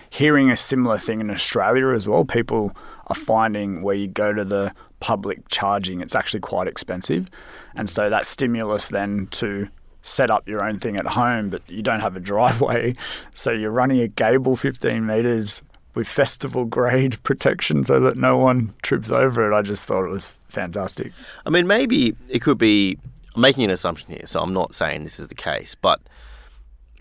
[0.09, 2.25] hearing a similar thing in Australia as well.
[2.25, 7.31] People are finding where you go to the public charging, it's actually quite expensive.
[7.75, 9.69] And so that stimulus then to
[10.03, 12.95] set up your own thing at home, but you don't have a driveway.
[13.35, 15.63] So you're running a gable 15 meters
[15.95, 19.57] with festival grade protection so that no one trips over it.
[19.57, 21.13] I just thought it was fantastic.
[21.45, 22.99] I mean, maybe it could be
[23.35, 26.01] I'm making an assumption here, so I'm not saying this is the case, but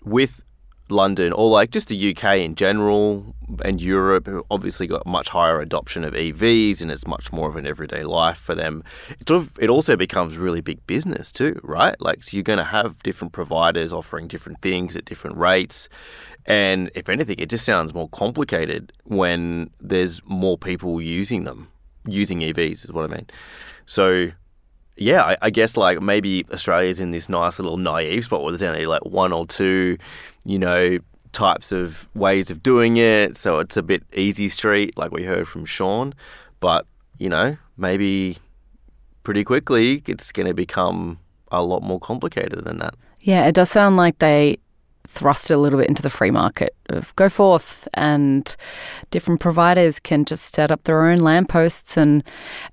[0.04, 0.42] with
[0.90, 5.60] London or like just the UK in general and Europe, who obviously got much higher
[5.60, 8.84] adoption of EVs and it's much more of an everyday life for them.
[9.20, 12.00] It, also becomes really big business too, right?
[12.00, 15.88] Like, so you're going to have different providers offering different things at different rates.
[16.46, 21.68] And if anything, it just sounds more complicated when there's more people using them,
[22.06, 23.26] using EVs, is what I mean.
[23.86, 24.32] So,
[25.00, 28.62] yeah, I, I guess like maybe Australia's in this nice little naive spot where there's
[28.62, 29.96] only like one or two,
[30.44, 30.98] you know,
[31.32, 33.36] types of ways of doing it.
[33.36, 36.14] So it's a bit easy street, like we heard from Shaun.
[36.60, 36.86] But,
[37.18, 38.36] you know, maybe
[39.22, 41.18] pretty quickly it's going to become
[41.50, 42.94] a lot more complicated than that.
[43.20, 44.58] Yeah, it does sound like they
[45.10, 47.88] thrust a little bit into the free market of go forth.
[47.94, 48.54] And
[49.10, 51.96] different providers can just set up their own lampposts.
[51.96, 52.22] And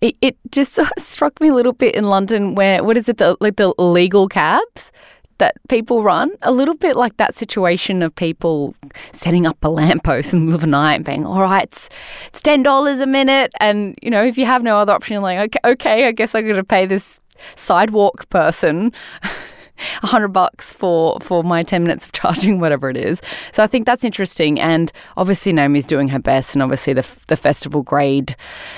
[0.02, 3.36] it, it just struck me a little bit in London where what is it the
[3.39, 4.91] like the legal cabs
[5.39, 6.32] that people run?
[6.43, 8.76] A little bit like that situation of people
[9.12, 11.89] setting up a lamppost in the middle of the night and being all right it's,
[12.28, 13.52] it's ten dollars a minute.
[13.60, 16.36] And you know if you have no other option you're like okay okay I guess
[16.36, 17.19] I'm gonna pay this
[17.56, 18.93] sidewalk person
[20.03, 23.21] a hundred bucks for for my ten minutes of charging, whatever it is.
[23.51, 27.37] So I think that's interesting, and obviously Naomi's doing her best, and obviously the the
[27.37, 28.35] festival grade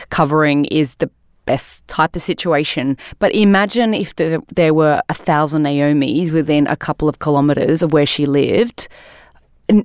[0.09, 1.09] covering is the
[1.49, 2.95] best type of situation.
[3.17, 7.91] But imagine if the, there were a thousand Naomis within a couple of kilometers of
[7.91, 8.87] where she lived.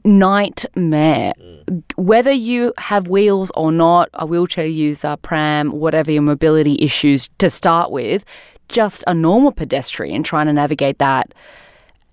[0.04, 1.32] Nightmare.
[1.40, 1.82] Mm.
[1.96, 7.48] Whether you have wheels or not, a wheelchair user, pram, whatever your mobility issues to
[7.48, 8.24] start with,
[8.68, 11.34] just a normal pedestrian trying to navigate that,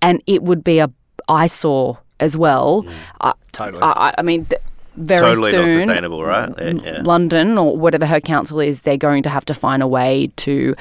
[0.00, 0.90] and it would be a
[1.28, 2.82] eyesore as well.
[2.82, 2.92] Mm.
[3.20, 3.82] I, Totally.
[3.82, 4.62] I, I mean, th-
[4.96, 6.52] very totally not sustainable, right?
[6.58, 7.02] Yeah, yeah.
[7.02, 10.74] London or whatever her council is, they're going to have to find a way to.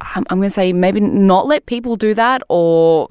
[0.00, 3.08] I'm, I'm going to say maybe not let people do that or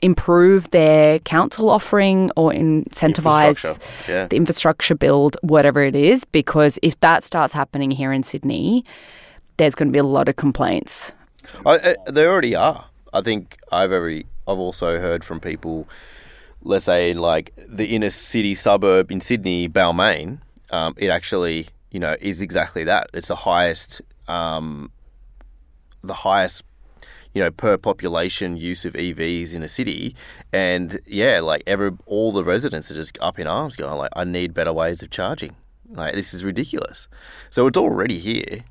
[0.00, 4.26] improve their council offering or incentivize yeah.
[4.26, 8.84] the infrastructure build, whatever it is, because if that starts happening here in Sydney,
[9.62, 11.12] there's going to be a lot of complaints.
[11.64, 12.86] I, I, they already are.
[13.12, 14.26] I think I've already.
[14.46, 15.88] I've also heard from people,
[16.62, 20.38] let's say like the inner city suburb in Sydney, Balmain.
[20.70, 23.08] Um, it actually, you know, is exactly that.
[23.12, 24.90] It's the highest, um,
[26.02, 26.64] the highest,
[27.34, 30.16] you know, per population use of EVs in a city,
[30.52, 34.24] and yeah, like every all the residents are just up in arms, going like, I
[34.24, 35.54] need better ways of charging.
[35.88, 37.06] Like this is ridiculous.
[37.50, 38.64] So it's already here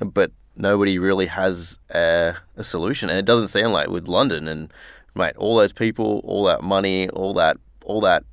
[0.00, 3.10] but nobody really has a, a solution.
[3.10, 4.72] And it doesn't sound like with London and
[5.14, 8.24] mate, all those people, all that money, all that, all that,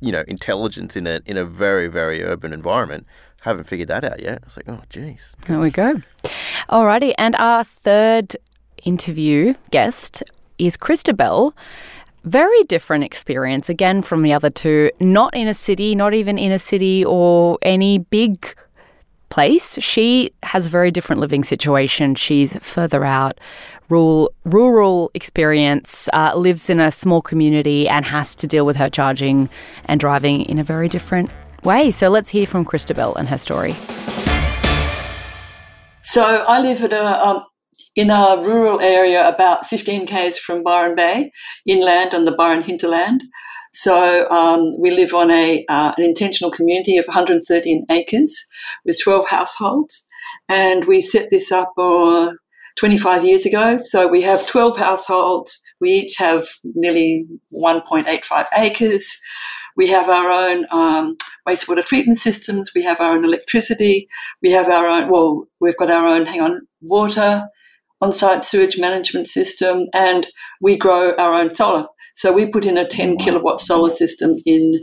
[0.00, 3.06] you know, intelligence in a in a very very urban environment,
[3.42, 4.40] haven't figured that out yet.
[4.44, 5.34] It's like, oh, jeez.
[5.46, 5.96] There we go.
[6.68, 8.36] Alrighty, and our third
[8.84, 10.22] interview guest
[10.58, 11.52] is Christobel.
[12.24, 14.90] Very different experience again from the other two.
[14.98, 18.54] Not in a city, not even in a city or any big
[19.34, 19.76] place.
[19.80, 22.14] She has a very different living situation.
[22.14, 23.40] She's further out,
[23.88, 28.88] rural, rural experience, uh, lives in a small community, and has to deal with her
[28.88, 29.50] charging
[29.86, 31.30] and driving in a very different
[31.64, 31.90] way.
[31.90, 33.74] So let's hear from Christobel and her story.
[36.04, 37.44] So I live at a um,
[37.96, 41.32] in a rural area about 15 k's from Byron Bay,
[41.66, 43.24] inland on the Byron hinterland.
[43.74, 48.46] So um, we live on a uh, an intentional community of 113 acres
[48.84, 50.06] with 12 households,
[50.48, 52.32] and we set this up uh,
[52.78, 53.76] 25 years ago.
[53.76, 55.60] So we have 12 households.
[55.80, 59.20] We each have nearly 1.85 acres.
[59.76, 61.16] We have our own um,
[61.48, 62.70] wastewater treatment systems.
[62.74, 64.08] We have our own electricity.
[64.40, 67.48] We have our own, well, we've got our own, hang on, water,
[68.00, 70.28] on site sewage management system, and
[70.60, 71.86] we grow our own solar.
[72.14, 74.80] So we put in a 10 kilowatt solar system in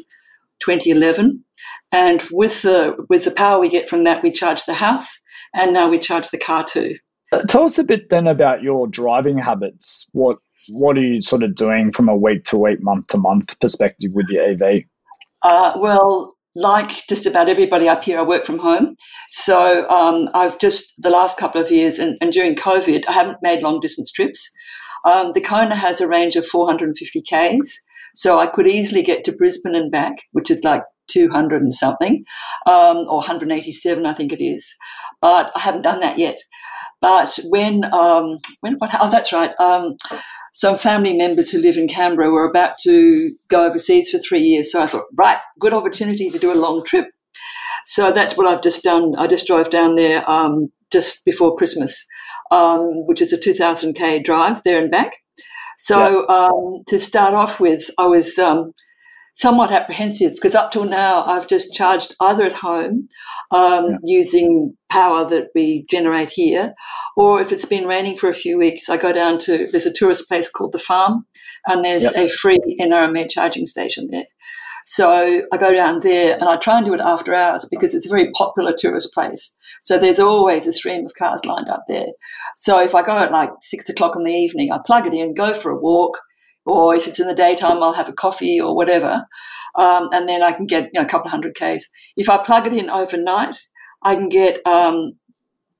[0.60, 1.44] 2011.
[1.92, 5.18] And with the, with the power we get from that, we charge the house,
[5.54, 6.96] and now we charge the car too.
[7.32, 10.06] Uh, tell us a bit then about your driving habits.
[10.12, 10.38] What
[10.70, 14.12] what are you sort of doing from a week to week, month to month perspective
[14.14, 14.84] with your EV?
[15.42, 18.96] Uh, well, like just about everybody up here, I work from home.
[19.32, 23.38] So um, I've just the last couple of years and, and, during COVID, I haven't
[23.42, 24.52] made long distance trips.
[25.06, 27.80] Um, the Kona has a range of 450 Ks.
[28.14, 32.24] So I could easily get to Brisbane and back, which is like 200 and something,
[32.68, 34.76] um, or 187, I think it is.
[35.22, 36.38] But I haven't done that yet.
[37.02, 39.54] But when, um, when, what, oh, that's right.
[39.60, 39.95] Um,
[40.54, 44.72] some family members who live in Canberra were about to go overseas for three years.
[44.72, 47.08] So I thought, right, good opportunity to do a long trip.
[47.86, 49.16] So that's what I've just done.
[49.18, 52.06] I just drove down there um, just before Christmas,
[52.52, 55.14] um, which is a 2,000k drive there and back.
[55.78, 56.36] So yeah.
[56.36, 58.74] um, to start off with, I was um,
[59.34, 63.08] somewhat apprehensive because up till now I've just charged either at home
[63.52, 63.97] um, yeah.
[64.04, 66.74] using power that we generate here,
[67.16, 69.93] or if it's been raining for a few weeks, I go down to there's a
[69.93, 71.26] tourist place called the Farm,
[71.68, 74.26] and there's a free NRMA charging station there.
[74.92, 78.08] So I go down there and I try and do it after hours because it's
[78.08, 79.58] a very popular tourist place.
[79.80, 82.08] So there's always a stream of cars lined up there.
[82.58, 85.34] So if I go at like six o'clock in the evening, I plug it in,
[85.34, 86.20] go for a walk,
[86.66, 89.24] or if it's in the daytime, I'll have a coffee or whatever,
[89.76, 91.89] um, and then I can get you know, a couple of hundred k's.
[92.18, 93.56] If I plug it in overnight,
[94.04, 95.14] I can get um,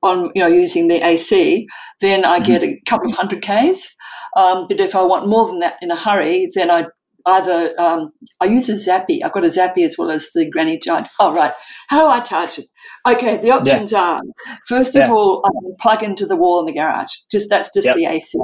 [0.02, 1.66] on you know using the AC,
[2.00, 3.94] then I get a couple of hundred k's.
[4.38, 6.86] Um, but if I want more than that in a hurry, then I
[7.26, 8.10] either um,
[8.40, 9.22] I use a Zappi.
[9.22, 11.08] I've got a Zappi as well as the Granny Giant.
[11.20, 11.52] Oh right,
[11.88, 12.66] how do I charge it?
[13.06, 14.00] Okay, the options yeah.
[14.00, 14.20] are
[14.68, 15.10] first of yeah.
[15.10, 17.12] all, I can plug into the wall in the garage.
[17.30, 17.96] Just that's just yep.
[17.96, 18.38] the AC.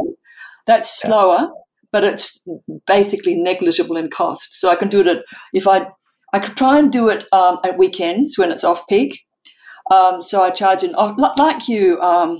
[0.66, 1.48] That's slower
[1.92, 2.46] but it's
[2.86, 4.54] basically negligible in cost.
[4.58, 5.22] So I can do it at,
[5.52, 5.88] if I,
[6.32, 9.24] I could try and do it um, at weekends when it's off peak.
[9.90, 12.38] Um, so I charge an, oh, like you, um,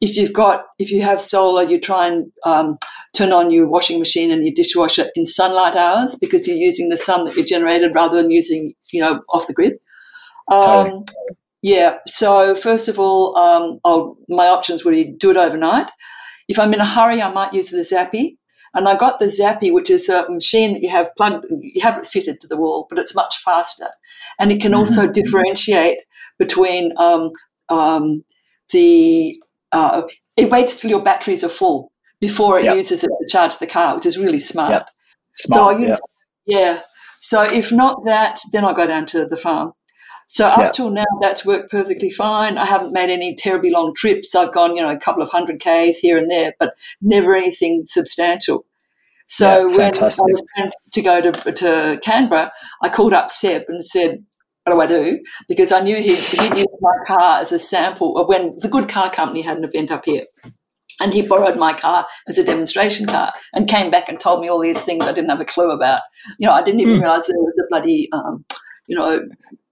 [0.00, 2.76] if you've got, if you have solar, you try and um,
[3.14, 6.96] turn on your washing machine and your dishwasher in sunlight hours because you're using the
[6.96, 9.74] sun that you've generated rather than using, you know, off the grid.
[10.50, 10.90] Totally.
[10.90, 11.04] Um,
[11.62, 11.98] yeah.
[12.06, 13.80] So first of all, um,
[14.28, 15.90] my options would be do it overnight.
[16.48, 18.38] If I'm in a hurry, I might use the Zappi.
[18.76, 21.96] And I got the Zappi, which is a machine that you have plugged, you have
[21.96, 23.86] it fitted to the wall, but it's much faster.
[24.38, 24.80] And it can mm-hmm.
[24.80, 26.02] also differentiate
[26.38, 27.30] between um,
[27.68, 28.24] um,
[28.72, 29.40] the,
[29.70, 30.02] uh,
[30.36, 31.92] it waits till your batteries are full
[32.26, 32.76] before it yep.
[32.76, 34.70] uses it to charge the car, which is really smart.
[34.72, 34.88] Yep.
[35.34, 36.00] smart so I use,
[36.46, 36.58] yeah.
[36.58, 36.80] yeah.
[37.20, 39.72] So if not that, then I'll go down to the farm.
[40.26, 42.56] So up till now, that's worked perfectly fine.
[42.56, 44.34] I haven't made any terribly long trips.
[44.34, 47.82] I've gone, you know, a couple of hundred k's here and there, but never anything
[47.84, 48.64] substantial.
[49.26, 52.52] So when I was planning to go to, to Canberra,
[52.82, 54.24] I called up Seb and said,
[54.64, 55.20] what do I do?
[55.46, 59.10] Because I knew he'd, he'd used my car as a sample when the Good Car
[59.10, 60.24] Company had an event up here.
[61.00, 64.48] And he borrowed my car as a demonstration car and came back and told me
[64.48, 66.02] all these things I didn't have a clue about.
[66.38, 67.00] You know, I didn't even mm.
[67.00, 68.44] realize there was a bloody, um,
[68.86, 69.22] you know,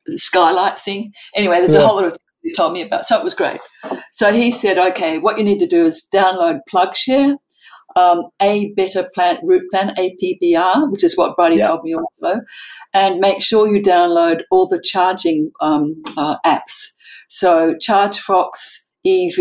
[0.09, 1.13] skylight thing.
[1.35, 1.83] Anyway, there's yeah.
[1.83, 3.07] a whole lot of things he told me about.
[3.07, 3.61] So it was great.
[4.11, 7.37] So he said, okay, what you need to do is download PlugShare,
[7.97, 11.69] um, a better plant route plan APBR, which is what Brady yeah.
[11.69, 12.41] told me also,
[12.93, 16.93] and make sure you download all the charging um, uh, apps.
[17.29, 19.37] So ChargeFox, EV,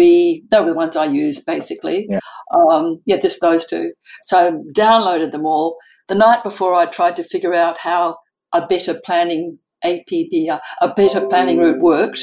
[0.50, 2.08] they were the ones I used basically.
[2.10, 2.20] Yeah.
[2.54, 3.94] Um, yeah, just those two.
[4.24, 5.78] So I downloaded them all.
[6.08, 8.18] The night before, I tried to figure out how
[8.54, 12.22] a better planning APB, a better planning route worked,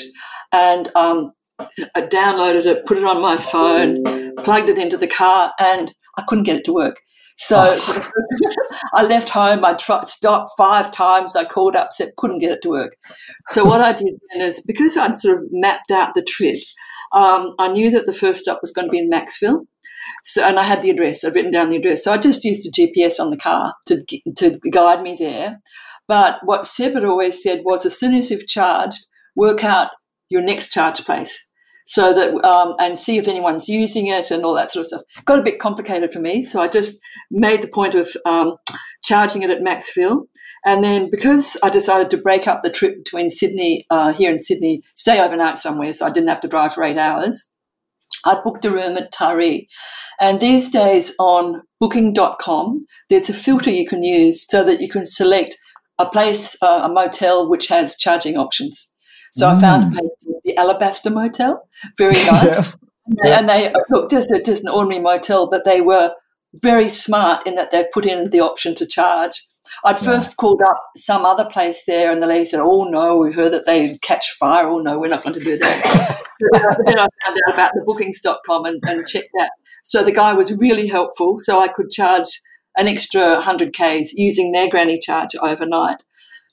[0.53, 1.33] and um,
[1.95, 6.25] I downloaded it, put it on my phone, plugged it into the car, and I
[6.29, 7.01] couldn't get it to work.
[7.39, 8.11] So oh.
[8.95, 9.65] I left home.
[9.65, 11.37] I tried, stopped five times.
[11.37, 12.97] I called up, said couldn't get it to work.
[13.49, 16.57] So what I did then is because I'd sort of mapped out the trip,
[17.13, 19.67] um, I knew that the first stop was going to be in Macksville.
[20.25, 21.25] So, and I had the address.
[21.25, 22.05] I'd written down the address.
[22.05, 24.05] So I just used the GPS on the car to
[24.37, 25.61] to guide me there.
[26.07, 29.07] But what Seb had always said was, as soon as you've charged,
[29.37, 29.91] work out
[30.31, 31.49] your next charge place
[31.89, 35.03] so that um, and see if anyone's using it and all that sort of stuff.
[35.25, 37.01] Got a bit complicated for me, so I just
[37.31, 38.57] made the point of um,
[39.03, 40.27] charging it at Macksville.
[40.65, 44.41] And then because I decided to break up the trip between Sydney, uh, here in
[44.41, 47.51] Sydney, stay overnight somewhere, so I didn't have to drive for eight hours.
[48.25, 49.67] I booked a room at Taree.
[50.21, 55.07] And these days on booking.com, there's a filter you can use so that you can
[55.07, 55.57] select
[55.99, 58.95] a place, uh, a motel, which has charging options.
[59.33, 59.57] So mm.
[59.57, 60.09] I found a mm.
[60.45, 62.77] the Alabaster Motel, very nice.
[63.25, 63.39] yeah.
[63.39, 66.13] And they look just a, just an ordinary motel, but they were
[66.55, 69.43] very smart in that they've put in the option to charge.
[69.85, 70.35] I'd first yeah.
[70.39, 73.67] called up some other place there, and the lady said, "Oh no, we heard that
[73.67, 74.67] they catch fire.
[74.67, 76.19] Oh no, we're not going to do that."
[76.53, 79.51] but then I found out about the bookings.com and, and checked that.
[79.85, 82.29] So the guy was really helpful, so I could charge
[82.77, 86.03] an extra 100 Ks using their granny charge overnight.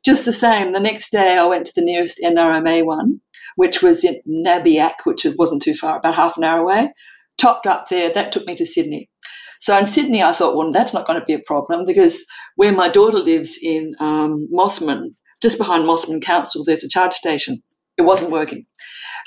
[0.04, 3.22] Just the same, the next day I went to the nearest NRMA one,
[3.56, 6.93] which was in Nabiac, which wasn't too far, about half an hour away.
[7.38, 9.10] Topped up there, that took me to Sydney.
[9.66, 12.24] So in Sydney, I thought, well, that's not going to be a problem because
[12.55, 17.63] where my daughter lives in um, Mosman, just behind Mosman Council, there's a charge station.
[17.97, 18.68] It wasn't working.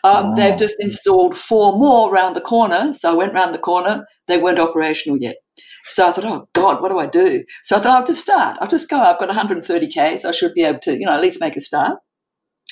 [0.05, 0.35] Um, oh.
[0.37, 2.95] They've just installed four more around the corner.
[2.95, 4.07] So I went round the corner.
[4.29, 5.39] They weren't operational yet.
[5.87, 7.43] So I thought, oh God, what do I do?
[7.65, 8.59] So I thought, I'll just start.
[8.61, 9.01] I'll just go.
[9.01, 11.61] I've got 130K, so I should be able to, you know, at least make a
[11.61, 11.99] start.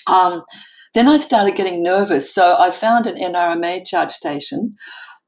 [0.07, 0.45] Um,
[0.95, 2.33] then I started getting nervous.
[2.33, 4.77] So I found an NRMA charge station,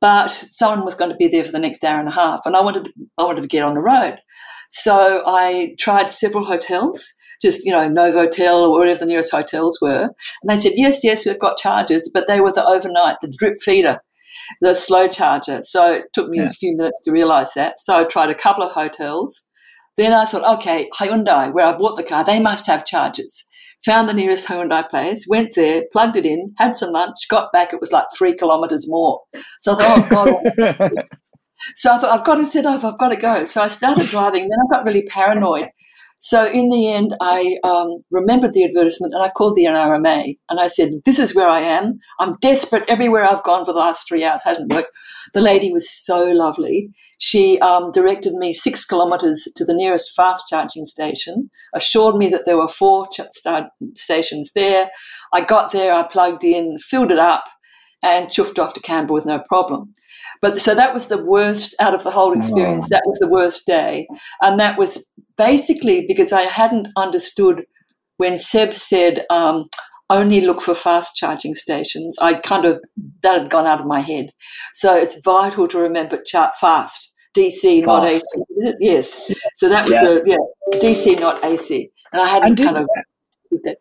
[0.00, 2.56] but someone was going to be there for the next hour and a half, and
[2.56, 4.18] I wanted to, I wanted to get on the road.
[4.70, 10.10] So I tried several hotels, just you know Novotel or whatever the nearest hotels were,
[10.42, 13.58] and they said yes, yes, we've got charges, but they were the overnight, the drip
[13.60, 14.00] feeder
[14.60, 15.60] the slow charger.
[15.62, 16.46] So it took me yeah.
[16.46, 17.78] a few minutes to realize that.
[17.78, 19.44] So I tried a couple of hotels.
[19.96, 23.44] Then I thought, okay, Hyundai, where I bought the car, they must have chargers.
[23.84, 27.72] Found the nearest Hyundai place, went there, plugged it in, had some lunch, got back.
[27.72, 29.20] It was like three kilometers more.
[29.60, 30.92] So I thought, oh God.
[31.76, 33.44] so I thought, I've got to set off, I've got to go.
[33.44, 34.42] So I started driving.
[34.42, 35.68] Then I got really paranoid
[36.18, 40.58] so in the end, I um, remembered the advertisement and I called the NRMA and
[40.58, 42.00] I said, This is where I am.
[42.18, 44.90] I'm desperate everywhere I've gone for the last three hours, hasn't worked.
[45.32, 46.90] The lady was so lovely.
[47.18, 52.46] She um, directed me six kilometres to the nearest fast charging station, assured me that
[52.46, 53.20] there were four ch-
[53.94, 54.90] stations there.
[55.32, 57.44] I got there, I plugged in, filled it up,
[58.02, 59.94] and chuffed off to Canberra with no problem.
[60.40, 62.88] But so that was the worst out of the whole experience.
[62.88, 64.06] That was the worst day.
[64.40, 67.64] And that was basically because I hadn't understood
[68.18, 69.68] when Seb said, um,
[70.10, 72.16] only look for fast charging stations.
[72.20, 72.80] I kind of,
[73.22, 74.30] that had gone out of my head.
[74.72, 77.14] So it's vital to remember chart fast.
[77.36, 77.86] DC, fast.
[77.86, 78.74] not AC.
[78.80, 79.32] Yes.
[79.54, 80.08] So that was yeah.
[80.08, 81.90] a, yeah, DC, not AC.
[82.12, 82.88] And I hadn't and kind of.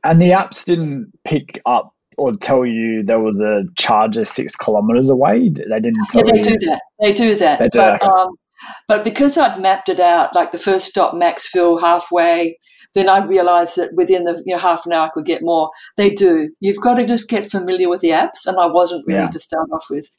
[0.04, 5.10] And the apps didn't pick up or tell you there was a charger six kilometers
[5.10, 5.50] away?
[5.50, 6.44] They didn't tell yeah, they you.
[6.44, 6.82] do that.
[7.00, 7.60] They do that.
[7.60, 8.30] They do but, um,
[8.88, 12.58] but because I'd mapped it out, like the first stop, Macksville, halfway,
[12.94, 15.70] then I realised that within the you know, half an hour I could get more.
[15.98, 16.50] They do.
[16.60, 19.30] You've got to just get familiar with the apps, and I wasn't really yeah.
[19.30, 20.10] to start off with.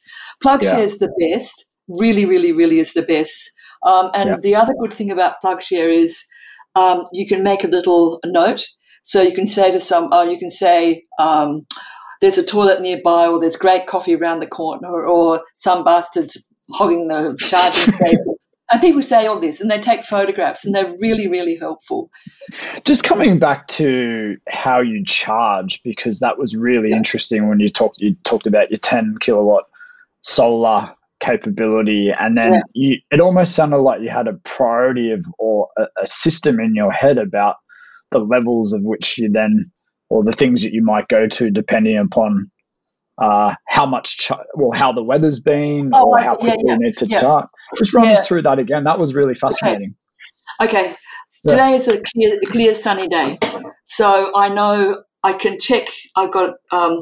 [0.43, 0.79] PlugShare yeah.
[0.79, 1.71] is the best.
[1.87, 3.51] Really, really, really is the best.
[3.85, 4.37] Um, and yeah.
[4.41, 6.23] the other good thing about PlugShare is
[6.75, 8.65] um, you can make a little note
[9.03, 11.65] so you can say to some, oh, you can say, um,
[12.21, 16.37] there's a toilet nearby, or there's great coffee around the corner, or some bastards
[16.71, 18.35] hogging the charging station.
[18.71, 22.11] And people say all this and they take photographs and they're really, really helpful.
[22.85, 26.97] Just coming back to how you charge, because that was really yeah.
[26.97, 29.63] interesting when you talked you talked about your 10 kilowatt
[30.21, 32.61] solar capability and then yeah.
[32.73, 36.75] you it almost sounded like you had a priority of or a, a system in
[36.75, 37.55] your head about
[38.11, 39.71] the levels of which you then,
[40.09, 42.51] or the things that you might go to depending upon
[43.21, 46.73] uh, how much, ch- well, how the weather's been oh, or how quickly yeah, yeah,
[46.73, 47.19] you need to yeah.
[47.19, 47.49] chart.
[47.77, 48.85] Just run us through that again.
[48.85, 49.95] That was really fascinating.
[50.61, 50.91] Okay.
[50.91, 50.95] okay.
[51.45, 53.39] Today is a clear, clear, sunny day.
[53.85, 55.87] So I know I can check.
[56.15, 56.99] I've got um,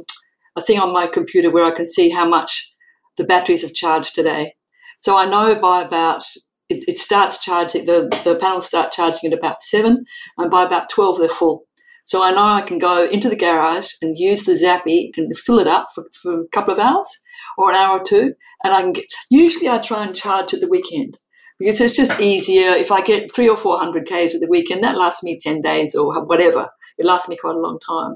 [0.56, 2.74] a thing on my computer where I can see how much
[3.18, 4.56] the batteries have charged today.
[5.00, 6.24] So I know by about
[6.70, 10.06] it, it starts charging, the, the panels start charging at about seven,
[10.38, 11.64] and by about 12, they're full.
[12.04, 15.60] So I know I can go into the garage and use the Zappi and fill
[15.60, 17.22] it up for, for a couple of hours
[17.58, 19.06] or an hour or two, and I can get.
[19.30, 21.18] Usually, I try and charge at the weekend.
[21.60, 22.70] because it's just easier.
[22.70, 25.62] If I get three or four hundred k's at the weekend, that lasts me ten
[25.62, 26.70] days or whatever.
[26.98, 28.16] It lasts me quite a long time.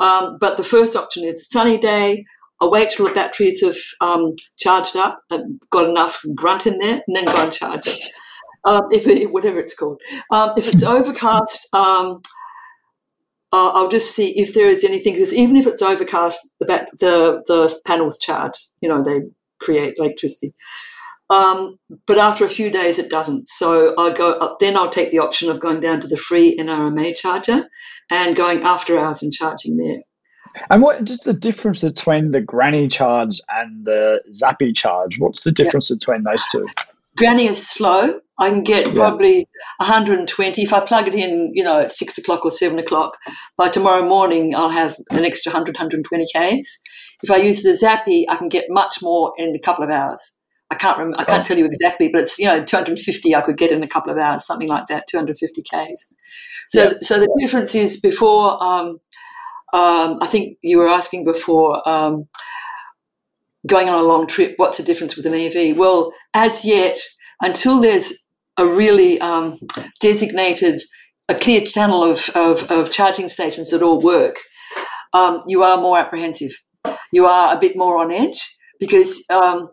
[0.00, 2.24] Um, but the first option is a sunny day.
[2.60, 7.02] I'll wait till the batteries have um, charged up and got enough grunt in there,
[7.06, 8.04] and then go and charge it.
[8.64, 10.00] Um, if it, whatever it's called.
[10.32, 12.20] Um, if it's overcast, um,
[13.52, 15.14] uh, I'll just see if there is anything.
[15.14, 18.58] Because even if it's overcast, the bat, the the panels charge.
[18.80, 19.22] You know, they
[19.60, 20.54] create electricity.
[21.30, 23.48] Um, but after a few days, it doesn't.
[23.48, 24.58] So I go up.
[24.58, 27.68] Then I'll take the option of going down to the free NRMA charger
[28.10, 30.02] and going after hours and charging there.
[30.70, 35.18] And what just the difference between the granny charge and the zappi charge?
[35.18, 35.96] What's the difference yeah.
[35.96, 36.66] between those two?
[37.16, 38.20] Granny is slow.
[38.38, 38.92] I can get yeah.
[38.92, 43.16] probably 120 if I plug it in, you know, at six o'clock or seven o'clock.
[43.56, 46.80] By tomorrow morning, I'll have an extra 100, 120 k's.
[47.22, 50.36] If I use the Zappi, I can get much more in a couple of hours.
[50.70, 53.56] I can't remember, I can't tell you exactly, but it's you know 250 I could
[53.56, 56.12] get in a couple of hours, something like that, 250 k's.
[56.68, 56.92] So yeah.
[57.00, 58.62] so the difference is before.
[58.62, 59.00] Um,
[59.72, 61.86] um, I think you were asking before.
[61.88, 62.28] Um,
[63.66, 65.76] going on a long trip, what's the difference with an EV?
[65.76, 66.98] Well, as yet,
[67.40, 68.12] until there's
[68.56, 69.58] a really um,
[70.00, 70.82] designated,
[71.28, 74.36] a clear channel of, of, of, charging stations that all work,
[75.12, 76.52] um, you are more apprehensive.
[77.12, 78.40] You are a bit more on edge
[78.80, 79.68] because um,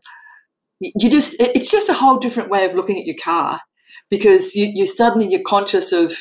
[0.79, 3.61] you just it's just a whole different way of looking at your car
[4.09, 6.13] because you, you suddenly you're conscious of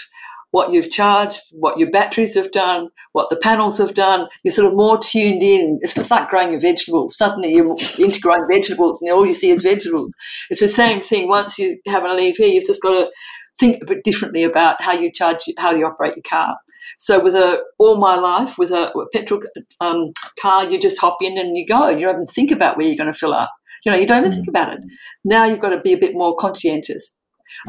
[0.54, 4.28] what you've charged, what your batteries have done, what the panels have done.
[4.44, 5.80] You're sort of more tuned in.
[5.82, 7.16] It's just like growing your vegetables.
[7.16, 10.14] Suddenly you're into growing vegetables and all you see is vegetables.
[10.50, 11.26] It's the same thing.
[11.26, 13.10] Once you have an EV, you've just got to
[13.58, 16.56] think a bit differently about how you charge, how you operate your car.
[17.00, 19.40] So with a all my life with a, a petrol
[19.80, 21.88] um, car, you just hop in and you go.
[21.88, 23.50] You don't even think about where you're going to fill up.
[23.84, 24.78] You know, you don't even think about it.
[25.24, 27.16] Now you've got to be a bit more conscientious.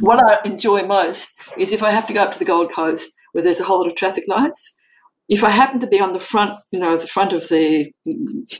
[0.02, 3.12] What I enjoy most is if I have to go up to the Gold Coast
[3.36, 4.78] where there's a whole lot of traffic lights.
[5.28, 7.92] If I happen to be on the front, you know, the front of the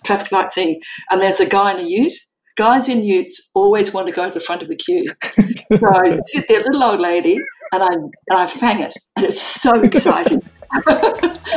[0.04, 2.14] traffic light thing, and there's a guy in a ute,
[2.58, 5.06] guys in utes always want to go to the front of the queue.
[5.78, 7.40] so I sit there, little old lady,
[7.72, 10.42] and I and I fang it, and it's so exciting.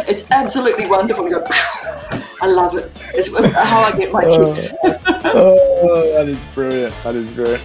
[0.06, 1.28] it's absolutely wonderful.
[2.40, 2.92] I love it.
[3.14, 4.54] It's how I get my oh.
[4.54, 4.72] kicks.
[4.84, 6.94] oh, that is brilliant.
[7.02, 7.64] That is brilliant.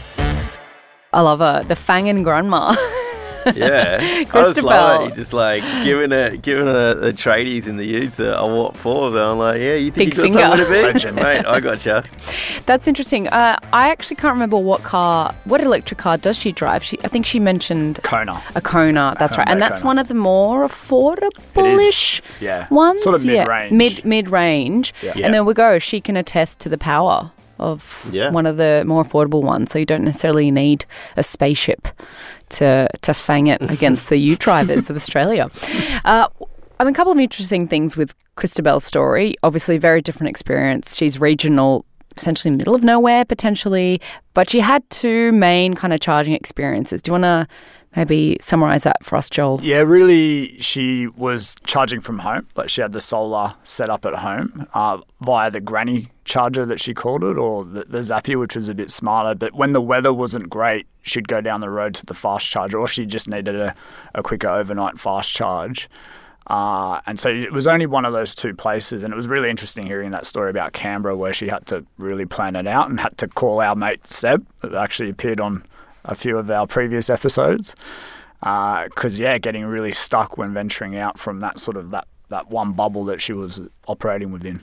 [1.13, 1.63] I love her.
[1.63, 2.75] The Fangin' grandma.
[3.55, 5.15] yeah, I just love it.
[5.15, 9.17] just like giving it, giving a, the tradies in the youth a, a what for?
[9.17, 10.63] I'm like, yeah, you think Big you got finger.
[10.63, 11.45] somewhere to be, mate?
[11.45, 12.01] I got you.
[12.65, 13.27] That's interesting.
[13.27, 16.83] Uh, I actually can't remember what car, what electric car does she drive?
[16.83, 18.41] She, I think she mentioned Kona.
[18.55, 19.15] A Kona.
[19.19, 19.87] That's right, and that's Kona.
[19.87, 22.67] one of the more affordable-ish yeah.
[22.69, 23.03] ones.
[23.03, 23.71] Sort of mid-range.
[23.71, 24.93] Yeah, mid mid range.
[25.01, 25.13] Yeah.
[25.17, 25.79] And there we go.
[25.79, 27.31] She can attest to the power
[27.63, 28.29] of yeah.
[28.29, 29.71] one of the more affordable ones.
[29.71, 30.85] So you don't necessarily need
[31.17, 31.87] a spaceship
[32.49, 35.49] to to fang it against the U drivers of Australia.
[36.05, 36.27] Uh,
[36.79, 39.35] I mean, a couple of interesting things with Christobel's story.
[39.43, 40.95] Obviously, very different experience.
[40.95, 41.85] She's regional,
[42.17, 44.01] essentially middle of nowhere potentially,
[44.33, 47.01] but she had two main kind of charging experiences.
[47.01, 47.47] Do you want to
[47.95, 49.59] maybe summarize that for us, Joel?
[49.61, 52.47] Yeah, really, she was charging from home.
[52.55, 56.79] Like she had the solar set up at home uh, via the granny charger that
[56.79, 59.35] she called it, or the, the Zappi, which was a bit smarter.
[59.35, 62.79] But when the weather wasn't great, she'd go down the road to the fast charger,
[62.79, 63.75] or she just needed a,
[64.15, 65.89] a quicker overnight fast charge.
[66.47, 69.03] Uh, and so it was only one of those two places.
[69.03, 72.25] And it was really interesting hearing that story about Canberra, where she had to really
[72.25, 75.65] plan it out and had to call our mate Seb, that actually appeared on
[76.05, 77.75] a few of our previous episodes.
[78.39, 82.49] Because, uh, yeah, getting really stuck when venturing out from that sort of that, that
[82.49, 84.59] one bubble that she was operating within.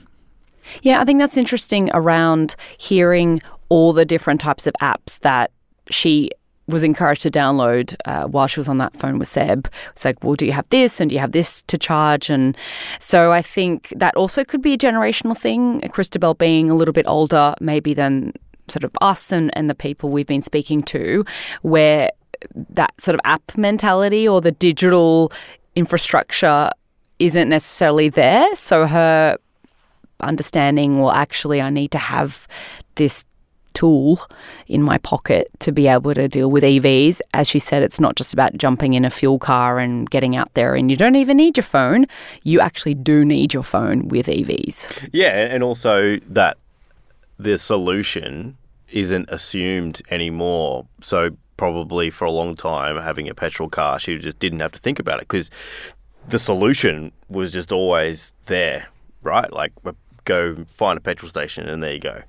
[0.83, 5.49] Yeah, I think that's interesting around hearing all the different types of apps that
[5.89, 6.29] she
[6.67, 9.67] was encouraged to download uh, while she was on that phone with Seb.
[9.91, 12.29] It's like, well, do you have this and do you have this to charge?
[12.29, 12.55] And
[12.99, 15.81] so I think that also could be a generational thing.
[15.81, 18.33] Christobel being a little bit older, maybe than
[18.71, 21.25] sort of us and, and the people we've been speaking to,
[21.61, 22.11] where
[22.55, 25.31] that sort of app mentality or the digital
[25.75, 26.69] infrastructure
[27.19, 28.55] isn't necessarily there.
[28.55, 29.37] So her
[30.21, 32.47] understanding, well, actually, I need to have
[32.95, 33.25] this
[33.73, 34.19] tool
[34.67, 37.21] in my pocket to be able to deal with EVs.
[37.33, 40.53] As she said, it's not just about jumping in a fuel car and getting out
[40.55, 42.05] there, and you don't even need your phone.
[42.43, 45.09] You actually do need your phone with EVs.
[45.13, 46.57] Yeah, and also that
[47.37, 48.57] the solution
[48.91, 50.87] isn't assumed anymore.
[51.01, 54.79] So, probably for a long time, having a petrol car, she just didn't have to
[54.79, 55.49] think about it because
[56.27, 58.87] the solution was just always there,
[59.21, 59.51] right?
[59.51, 59.73] Like,
[60.25, 62.23] go find a petrol station and there you go.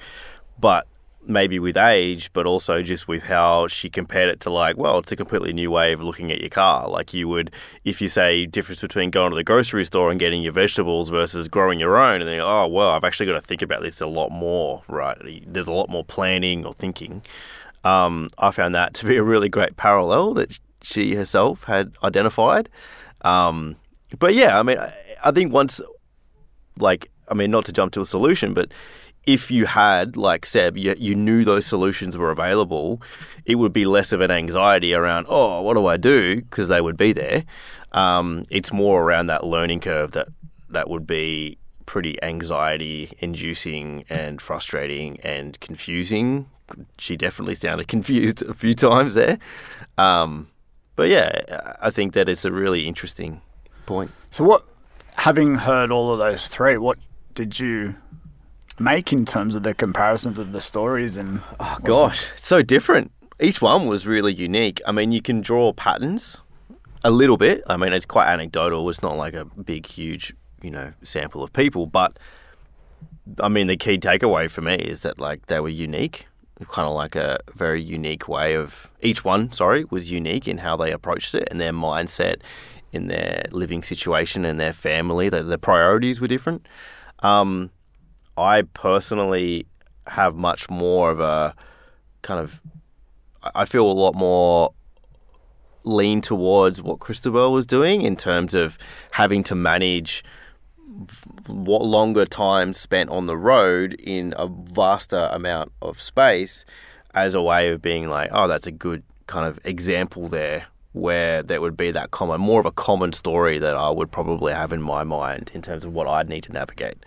[0.59, 0.87] But
[1.27, 5.13] maybe with age, but also just with how she compared it to like, well, it's
[5.13, 6.89] a completely new way of looking at your car.
[6.89, 7.53] Like you would,
[7.85, 11.49] if you say difference between going to the grocery store and getting your vegetables versus
[11.49, 14.07] growing your own, and then oh well, I've actually got to think about this a
[14.07, 15.17] lot more, right?
[15.47, 17.23] There's a lot more planning or thinking.
[17.85, 22.69] Um, I found that to be a really great parallel that she herself had identified.
[23.23, 23.77] Um,
[24.19, 24.93] but yeah, I mean, I,
[25.25, 25.81] I think once,
[26.79, 28.73] like, I mean, not to jump to a solution, but
[29.27, 33.01] if you had, like Seb, you, you knew those solutions were available,
[33.45, 36.43] it would be less of an anxiety around, oh, what do I do?
[36.43, 37.45] Because they would be there.
[37.93, 40.29] Um, it's more around that learning curve that
[40.71, 46.49] that would be pretty anxiety inducing and frustrating and confusing.
[46.99, 49.39] She definitely sounded confused a few times there.
[49.99, 50.49] Um,
[50.97, 53.43] but yeah, I think that it's a really interesting
[53.87, 54.11] point.
[54.31, 54.65] So, what,
[55.17, 56.99] having heard all of those three, what
[57.35, 57.97] did you
[58.79, 62.31] make in terms of the comparisons of the stories and oh gosh.
[62.37, 63.13] It's so different.
[63.41, 64.81] Each one was really unique.
[64.87, 66.39] I mean you can draw patterns
[67.05, 67.63] a little bit.
[67.67, 68.89] I mean it's quite anecdotal.
[68.89, 72.21] It's not like a big huge you know sample of people but
[73.41, 76.29] i mean the key takeaway for me is that like they were unique
[76.69, 80.77] kind of like a very unique way of each one sorry was unique in how
[80.77, 82.37] they approached it and their mindset
[82.93, 85.29] in their living situation and their family.
[85.29, 86.67] The, the priorities were different.
[87.21, 87.71] Um,
[88.43, 89.67] I personally
[90.07, 91.55] have much more of a
[92.23, 92.61] kind of
[93.55, 94.73] I feel a lot more
[95.85, 98.79] lean towards what Christobel was doing in terms of
[99.13, 100.25] having to manage
[101.47, 106.65] what longer time spent on the road in a vaster amount of space
[107.15, 111.43] as a way of being like, oh, that's a good kind of example there where
[111.43, 114.73] there would be that common, more of a common story that I would probably have
[114.73, 117.05] in my mind in terms of what I'd need to navigate.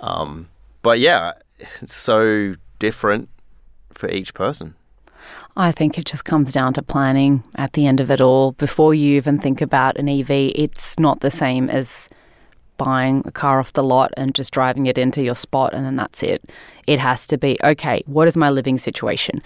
[0.00, 0.48] Um,
[0.84, 1.32] but yeah,
[1.80, 3.30] it's so different
[3.90, 4.74] for each person.
[5.56, 8.52] I think it just comes down to planning at the end of it all.
[8.52, 12.10] Before you even think about an EV, it's not the same as
[12.76, 15.96] buying a car off the lot and just driving it into your spot and then
[15.96, 16.42] that's it.
[16.86, 19.40] It has to be okay, what is my living situation?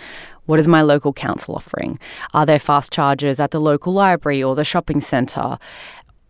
[0.47, 1.99] What is my local council offering?
[2.33, 5.59] Are there fast chargers at the local library or the shopping centre?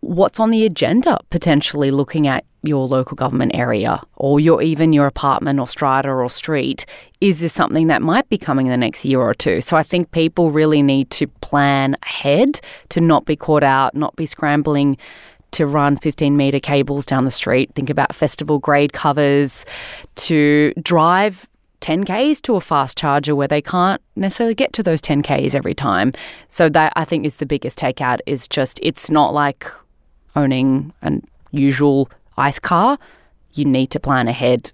[0.01, 5.07] What's on the agenda potentially looking at your local government area or your even your
[5.07, 6.85] apartment or strata or street?
[7.21, 9.61] Is this something that might be coming in the next year or two?
[9.61, 14.15] So i think people really need to plan ahead to not be caught out not
[14.15, 14.97] be scrambling
[15.51, 17.71] to run 15 metre cables down the street.
[17.73, 19.65] Think about festival grade covers
[20.15, 21.49] to drive
[21.81, 26.13] 10Ks to a fast charger where they can't necessarily get to those 10Ks every time.
[26.49, 29.65] So that I think is the biggest takeout is just it's not like
[30.35, 32.97] owning an usual ICE car,
[33.53, 34.71] you need to plan ahead.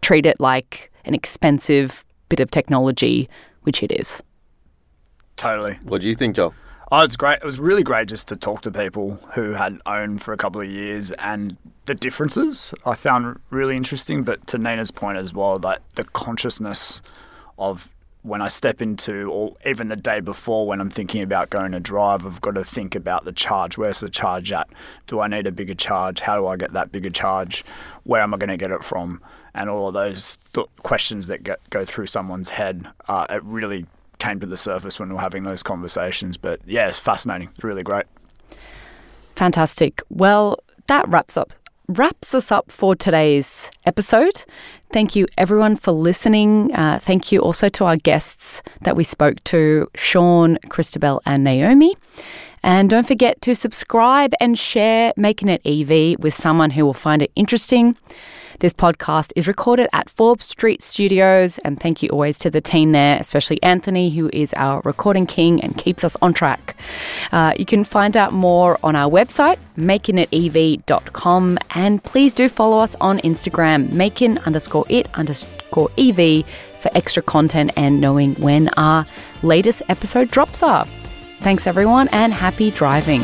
[0.00, 3.28] Treat it like an expensive bit of technology,
[3.62, 4.22] which it is.
[5.36, 5.78] Totally.
[5.82, 6.54] What do you think, Joel?
[6.90, 7.38] Oh, it's great.
[7.38, 10.60] It was really great just to talk to people who had owned for a couple
[10.60, 14.22] of years and the differences I found really interesting.
[14.22, 17.02] But to Nina's point as well, that the consciousness
[17.58, 17.90] of
[18.28, 21.80] when I step into, or even the day before when I'm thinking about going to
[21.80, 23.78] drive, I've got to think about the charge.
[23.78, 24.68] Where's the charge at?
[25.06, 26.20] Do I need a bigger charge?
[26.20, 27.64] How do I get that bigger charge?
[28.04, 29.22] Where am I going to get it from?
[29.54, 33.86] And all of those th- questions that get, go through someone's head, uh, it really
[34.18, 36.36] came to the surface when we are having those conversations.
[36.36, 37.48] But yeah, it's fascinating.
[37.54, 38.06] It's really great.
[39.36, 40.02] Fantastic.
[40.10, 40.58] Well,
[40.88, 41.52] that wraps up
[41.88, 44.44] wraps us up for today's episode.
[44.92, 46.74] Thank you, everyone, for listening.
[46.74, 51.96] Uh, thank you also to our guests that we spoke to Shaun, Christobel, and Naomi.
[52.62, 57.22] And don't forget to subscribe and share Making It EV with someone who will find
[57.22, 57.96] it interesting.
[58.60, 62.90] This podcast is recorded at Forbes Street Studios, and thank you always to the team
[62.90, 66.74] there, especially Anthony, who is our recording king and keeps us on track.
[67.30, 72.96] Uh, you can find out more on our website, makinitev.com, and please do follow us
[73.00, 76.44] on Instagram, making underscore it underscore EV
[76.80, 79.06] for extra content and knowing when our
[79.44, 80.84] latest episode drops are.
[81.42, 83.22] Thanks, everyone, and happy driving.